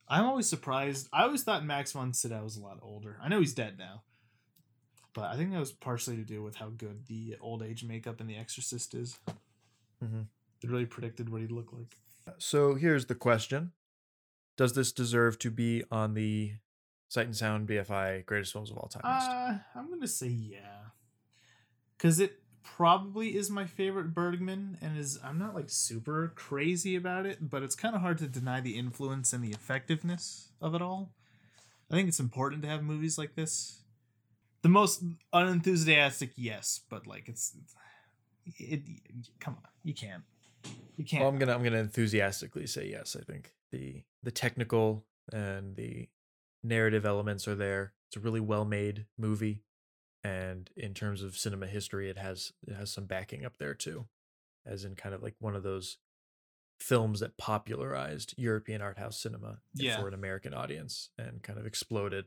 I'm 0.08 0.26
always 0.26 0.48
surprised. 0.48 1.08
I 1.14 1.24
always 1.24 1.44
thought 1.44 1.64
Max 1.64 1.92
von 1.92 2.14
Sydow 2.14 2.44
was 2.44 2.58
a 2.58 2.62
lot 2.62 2.80
older. 2.82 3.18
I 3.22 3.30
know 3.30 3.40
he's 3.40 3.54
dead 3.54 3.78
now, 3.78 4.02
but 5.14 5.26
I 5.26 5.38
think 5.38 5.52
that 5.52 5.60
was 5.60 5.72
partially 5.72 6.16
to 6.18 6.24
do 6.24 6.42
with 6.44 6.56
how 6.56 6.70
good 6.70 7.06
the 7.08 7.38
old 7.40 7.62
age 7.62 7.84
makeup 7.84 8.20
in 8.20 8.28
The 8.28 8.38
Exorcist 8.38 8.94
is. 8.96 9.20
Mhm. 10.04 10.26
It 10.64 10.70
really 10.70 10.86
predicted 10.86 11.30
what 11.30 11.42
he'd 11.42 11.52
look 11.52 11.72
like. 11.74 11.98
So 12.40 12.76
here's 12.76 13.06
the 13.06 13.16
question 13.16 13.74
Does 14.58 14.74
this 14.74 14.92
deserve 14.92 15.40
to 15.40 15.50
be 15.50 15.84
on 15.92 16.14
the 16.14 16.56
Sight 17.12 17.26
and 17.26 17.36
Sound 17.36 17.68
BFI 17.68 18.26
greatest 18.26 18.54
films 18.54 18.72
of 18.72 18.78
all 18.78 18.88
time? 18.88 19.02
Uh, 19.04 19.58
I'm 19.76 19.90
gonna 19.90 20.08
say 20.08 20.28
yeah, 20.28 20.92
because 21.98 22.22
it 22.22 22.40
probably 22.64 23.36
is 23.36 23.50
my 23.50 23.66
favorite 23.66 24.14
Bergman, 24.14 24.78
and 24.82 24.98
is 24.98 25.20
I'm 25.22 25.38
not 25.38 25.54
like 25.54 25.70
super 25.70 26.32
crazy 26.38 26.96
about 26.96 27.26
it, 27.26 27.50
but 27.50 27.64
it's 27.64 27.76
kind 27.76 27.96
of 27.96 28.02
hard 28.02 28.18
to 28.20 28.28
deny 28.28 28.62
the 28.62 28.78
influence 28.78 29.34
and 29.34 29.44
the 29.44 29.50
effectiveness 29.50 30.52
of 30.62 30.74
it 30.74 30.82
all. 30.82 31.12
I 31.92 31.96
think 31.96 32.08
it's 32.08 32.22
important 32.22 32.62
to 32.62 32.70
have 32.70 32.82
movies 32.82 33.18
like 33.18 33.36
this. 33.36 33.82
The 34.62 34.70
most 34.70 35.04
unenthusiastic, 35.34 36.32
yes, 36.38 36.80
but 36.90 37.08
like 37.08 37.28
it's 37.28 37.54
it. 38.58 38.84
Come 39.42 39.56
on, 39.56 39.70
you 39.84 39.94
can't. 39.94 40.24
You 40.96 41.04
can't. 41.04 41.24
Well, 41.24 41.30
I'm 41.30 41.38
gonna 41.38 41.56
I'm 41.56 41.64
gonna 41.64 41.80
enthusiastically 41.80 42.68
say 42.68 42.88
yes. 42.88 43.18
I 43.20 43.24
think 43.30 43.52
the 43.70 44.02
the 44.24 44.32
technical 44.32 45.04
and 45.34 45.76
the 45.76 46.08
narrative 46.64 47.06
elements 47.06 47.48
are 47.48 47.56
there. 47.56 47.94
It's 48.08 48.18
a 48.18 48.20
really 48.20 48.40
well 48.40 48.66
made 48.66 49.06
movie, 49.18 49.64
and 50.24 50.70
in 50.76 50.94
terms 50.94 51.22
of 51.24 51.38
cinema 51.38 51.68
history, 51.68 52.10
it 52.10 52.18
has 52.18 52.52
it 52.68 52.74
has 52.76 52.92
some 52.92 53.06
backing 53.06 53.46
up 53.46 53.58
there 53.58 53.74
too, 53.74 54.08
as 54.66 54.84
in 54.86 54.96
kind 54.96 55.16
of 55.16 55.24
like 55.24 55.36
one 55.40 55.56
of 55.56 55.64
those 55.64 55.98
films 56.80 57.20
that 57.20 57.38
popularized 57.38 58.34
European 58.38 58.82
art 58.82 58.98
house 58.98 59.18
cinema 59.20 59.60
Yeah. 59.76 60.00
for 60.02 60.08
an 60.08 60.14
American 60.16 60.54
audience 60.54 61.10
and 61.18 61.44
kind 61.44 61.60
of 61.60 61.66
exploded 61.66 62.26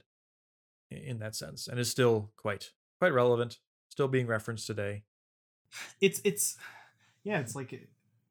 in 0.91 1.19
that 1.19 1.35
sense, 1.35 1.67
and 1.67 1.79
is 1.79 1.91
still 1.91 2.31
quite 2.37 2.71
quite 2.99 3.13
relevant, 3.13 3.59
still 3.89 4.09
being 4.09 4.27
referenced 4.27 4.67
today. 4.67 5.03
it's 6.01 6.21
it's 6.25 6.57
yeah 7.25 7.41
it's 7.41 7.55
like 7.57 7.73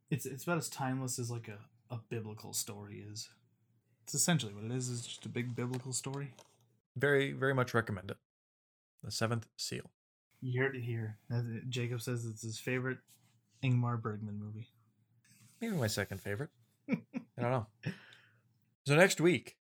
it's 0.09 0.25
it's 0.25 0.43
about 0.43 0.57
as 0.57 0.69
timeless 0.69 1.19
as 1.19 1.29
like 1.29 1.49
a, 1.49 1.59
a 1.93 1.99
biblical 2.09 2.53
story 2.53 3.03
is 3.11 3.29
It's 4.03 4.13
essentially 4.13 4.53
what 4.53 4.63
it 4.65 4.71
is. 4.71 4.89
It's 4.89 5.07
just 5.07 5.25
a 5.25 5.29
big 5.29 5.55
biblical 5.55 5.93
story. 5.93 6.33
Very, 6.95 7.31
very 7.31 7.53
much 7.53 7.73
recommend 7.73 8.11
it. 8.11 8.17
The 9.03 9.11
Seventh 9.11 9.47
Seal. 9.57 9.89
You 10.41 10.61
heard 10.61 10.75
it 10.75 10.83
here. 10.83 11.17
Jacob 11.69 12.01
says 12.01 12.25
it's 12.25 12.41
his 12.41 12.59
favorite 12.59 12.99
Ingmar 13.63 14.01
Bergman 14.01 14.37
movie. 14.39 14.67
Maybe 15.61 15.75
my 15.75 15.87
second 15.87 16.19
favorite. 16.19 16.49
I 16.91 16.95
don't 17.41 17.51
know. 17.51 17.67
So 18.85 18.95
next 18.95 19.21
week, 19.21 19.55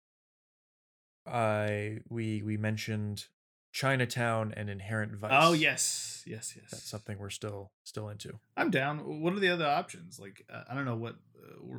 I 1.27 2.01
we 2.09 2.43
we 2.43 2.57
mentioned 2.57 3.27
Chinatown 3.73 4.53
and 4.57 4.69
Inherent 4.69 5.15
Vice. 5.15 5.31
Oh 5.33 5.53
yes, 5.53 6.25
yes, 6.27 6.55
yes. 6.57 6.71
that's 6.71 6.89
something 6.89 7.19
we're 7.19 7.31
still 7.31 7.71
still 7.85 8.09
into. 8.09 8.41
I'm 8.57 8.71
down. 8.71 9.21
What 9.23 9.33
are 9.35 9.41
the 9.41 9.51
other 9.51 9.67
options? 9.67 10.19
Like 10.19 10.45
uh, 10.53 10.65
I 10.69 10.75
don't 10.75 10.85
know 10.85 10.97
what 10.97 11.15
uh, 11.39 11.75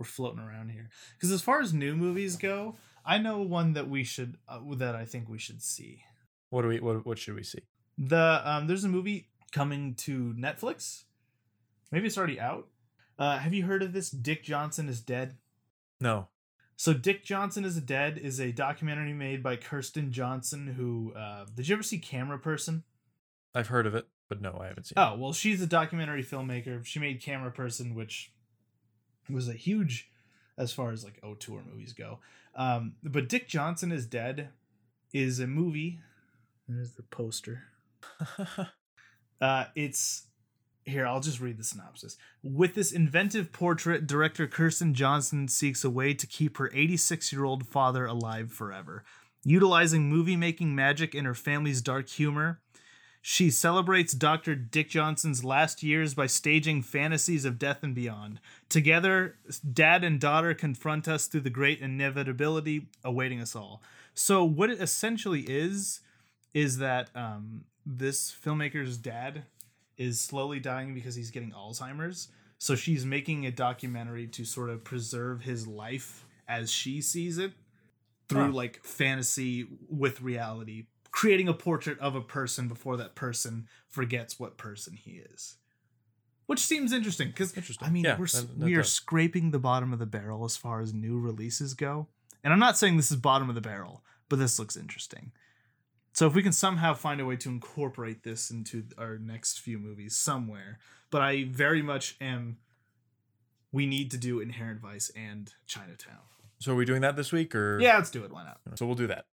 we're 0.00 0.06
floating 0.06 0.40
around 0.40 0.70
here. 0.70 0.88
Because 1.14 1.30
as 1.30 1.42
far 1.42 1.60
as 1.60 1.74
new 1.74 1.94
movies 1.94 2.36
go, 2.36 2.76
I 3.04 3.18
know 3.18 3.42
one 3.42 3.74
that 3.74 3.88
we 3.88 4.02
should 4.02 4.38
uh, 4.48 4.60
that 4.76 4.96
I 4.96 5.04
think 5.04 5.28
we 5.28 5.38
should 5.38 5.62
see. 5.62 6.02
What 6.48 6.62
do 6.62 6.68
we 6.68 6.80
what 6.80 7.04
what 7.04 7.18
should 7.18 7.34
we 7.34 7.44
see? 7.44 7.60
The 7.98 8.40
um, 8.44 8.66
there's 8.66 8.82
a 8.82 8.88
movie 8.88 9.28
coming 9.52 9.94
to 9.96 10.34
Netflix. 10.38 11.04
Maybe 11.92 12.06
it's 12.06 12.16
already 12.16 12.40
out. 12.40 12.68
Uh, 13.18 13.38
have 13.38 13.52
you 13.52 13.66
heard 13.66 13.82
of 13.82 13.92
this? 13.92 14.10
Dick 14.10 14.42
Johnson 14.42 14.88
is 14.88 15.02
dead. 15.02 15.36
No. 16.00 16.28
So 16.76 16.94
Dick 16.94 17.22
Johnson 17.24 17.66
is 17.66 17.78
Dead 17.78 18.16
is 18.16 18.40
a 18.40 18.52
documentary 18.52 19.12
made 19.12 19.42
by 19.42 19.56
Kirsten 19.56 20.12
Johnson. 20.12 20.66
Who 20.78 21.12
uh, 21.14 21.44
did 21.54 21.68
you 21.68 21.74
ever 21.74 21.82
see 21.82 22.00
Cameraperson? 22.00 22.84
I've 23.54 23.66
heard 23.66 23.86
of 23.86 23.94
it, 23.94 24.08
but 24.30 24.40
no, 24.40 24.58
I 24.58 24.68
haven't 24.68 24.84
seen 24.86 24.94
it. 24.96 25.00
Oh 25.00 25.18
well, 25.18 25.34
she's 25.34 25.60
a 25.60 25.66
documentary 25.66 26.24
filmmaker. 26.24 26.82
She 26.86 26.98
made 26.98 27.20
Cameraperson, 27.20 27.94
which 27.94 28.32
was 29.32 29.48
a 29.48 29.54
huge 29.54 30.10
as 30.58 30.72
far 30.72 30.92
as 30.92 31.04
like 31.04 31.18
auteur 31.22 31.62
movies 31.70 31.92
go. 31.92 32.18
Um, 32.54 32.94
but 33.02 33.28
Dick 33.28 33.48
Johnson 33.48 33.92
is 33.92 34.06
Dead 34.06 34.48
is 35.12 35.40
a 35.40 35.46
movie. 35.46 36.00
There's 36.68 36.92
the 36.92 37.02
poster. 37.02 37.64
Uh, 39.40 39.64
it's 39.74 40.26
here. 40.84 41.06
I'll 41.06 41.20
just 41.20 41.40
read 41.40 41.58
the 41.58 41.64
synopsis. 41.64 42.16
With 42.42 42.74
this 42.74 42.92
inventive 42.92 43.52
portrait, 43.52 44.06
director 44.06 44.46
Kirsten 44.46 44.92
Johnson 44.92 45.48
seeks 45.48 45.82
a 45.84 45.90
way 45.90 46.14
to 46.14 46.26
keep 46.26 46.58
her 46.58 46.70
86 46.74 47.32
year 47.32 47.44
old 47.44 47.66
father 47.66 48.04
alive 48.04 48.52
forever. 48.52 49.04
Utilizing 49.42 50.10
movie 50.10 50.36
making 50.36 50.74
magic 50.74 51.14
and 51.14 51.26
her 51.26 51.34
family's 51.34 51.80
dark 51.80 52.08
humor, 52.08 52.60
she 53.22 53.50
celebrates 53.50 54.12
Dr. 54.14 54.54
Dick 54.54 54.88
Johnson's 54.88 55.44
last 55.44 55.82
years 55.82 56.14
by 56.14 56.26
staging 56.26 56.82
fantasies 56.82 57.44
of 57.44 57.58
death 57.58 57.82
and 57.82 57.94
beyond. 57.94 58.40
Together, 58.68 59.36
dad 59.72 60.02
and 60.04 60.18
daughter 60.18 60.54
confront 60.54 61.06
us 61.06 61.26
through 61.26 61.42
the 61.42 61.50
great 61.50 61.80
inevitability 61.80 62.86
awaiting 63.04 63.40
us 63.40 63.54
all. 63.54 63.82
So, 64.14 64.44
what 64.44 64.70
it 64.70 64.80
essentially 64.80 65.40
is, 65.42 66.00
is 66.54 66.78
that 66.78 67.10
um, 67.14 67.64
this 67.84 68.34
filmmaker's 68.44 68.96
dad 68.96 69.44
is 69.98 70.20
slowly 70.20 70.58
dying 70.60 70.94
because 70.94 71.14
he's 71.14 71.30
getting 71.30 71.52
Alzheimer's. 71.52 72.28
So 72.58 72.74
she's 72.74 73.06
making 73.06 73.46
a 73.46 73.50
documentary 73.50 74.26
to 74.28 74.44
sort 74.44 74.70
of 74.70 74.84
preserve 74.84 75.42
his 75.42 75.66
life 75.66 76.26
as 76.48 76.70
she 76.70 77.00
sees 77.00 77.38
it 77.38 77.52
through 78.28 78.46
Huh. 78.46 78.52
like 78.52 78.82
fantasy 78.84 79.66
with 79.88 80.20
reality, 80.20 80.84
creating 81.20 81.48
a 81.48 81.52
portrait 81.52 81.98
of 81.98 82.14
a 82.14 82.20
person 82.22 82.66
before 82.66 82.96
that 82.96 83.14
person 83.14 83.68
forgets 83.86 84.40
what 84.40 84.56
person 84.56 84.94
he 84.94 85.20
is. 85.34 85.56
Which 86.46 86.60
seems 86.60 86.94
interesting 86.94 87.28
because 87.28 87.52
I 87.82 87.90
mean 87.90 88.04
Yeah, 88.04 88.16
we're 88.18 88.24
that- 88.26 88.58
that 88.58 88.64
we 88.64 88.74
are 88.74 88.82
scraping 88.82 89.50
the 89.50 89.58
bottom 89.58 89.92
of 89.92 89.98
the 89.98 90.06
barrel 90.06 90.46
as 90.46 90.56
far 90.56 90.80
as 90.80 90.94
new 90.94 91.18
releases 91.20 91.74
go. 91.74 92.08
And 92.42 92.54
I'm 92.54 92.58
not 92.58 92.78
saying 92.78 92.96
this 92.96 93.10
is 93.10 93.18
bottom 93.18 93.50
of 93.50 93.54
the 93.54 93.60
barrel, 93.60 94.02
but 94.30 94.38
this 94.38 94.58
looks 94.58 94.76
interesting. 94.78 95.32
So 96.14 96.26
if 96.26 96.34
we 96.34 96.42
can 96.42 96.52
somehow 96.52 96.94
find 96.94 97.20
a 97.20 97.26
way 97.26 97.36
to 97.36 97.50
incorporate 97.50 98.22
this 98.22 98.50
into 98.50 98.86
our 98.96 99.18
next 99.18 99.60
few 99.60 99.78
movies 99.78 100.16
somewhere, 100.16 100.78
but 101.10 101.20
I 101.20 101.44
very 101.44 101.82
much 101.82 102.16
am. 102.18 102.56
We 103.72 103.84
need 103.84 104.10
to 104.12 104.16
do 104.16 104.40
Inherent 104.40 104.80
Vice 104.80 105.10
and 105.10 105.52
Chinatown. 105.66 106.22
So 106.60 106.72
are 106.72 106.76
we 106.76 106.86
doing 106.86 107.02
that 107.02 107.14
this 107.14 107.30
week 107.30 107.54
or 107.54 107.78
Yeah, 107.78 107.98
let's 107.98 108.10
do 108.10 108.24
it. 108.24 108.32
Why 108.32 108.42
not? 108.44 108.58
So 108.76 108.86
we'll 108.86 108.96
do 108.96 109.06
that. 109.08 109.26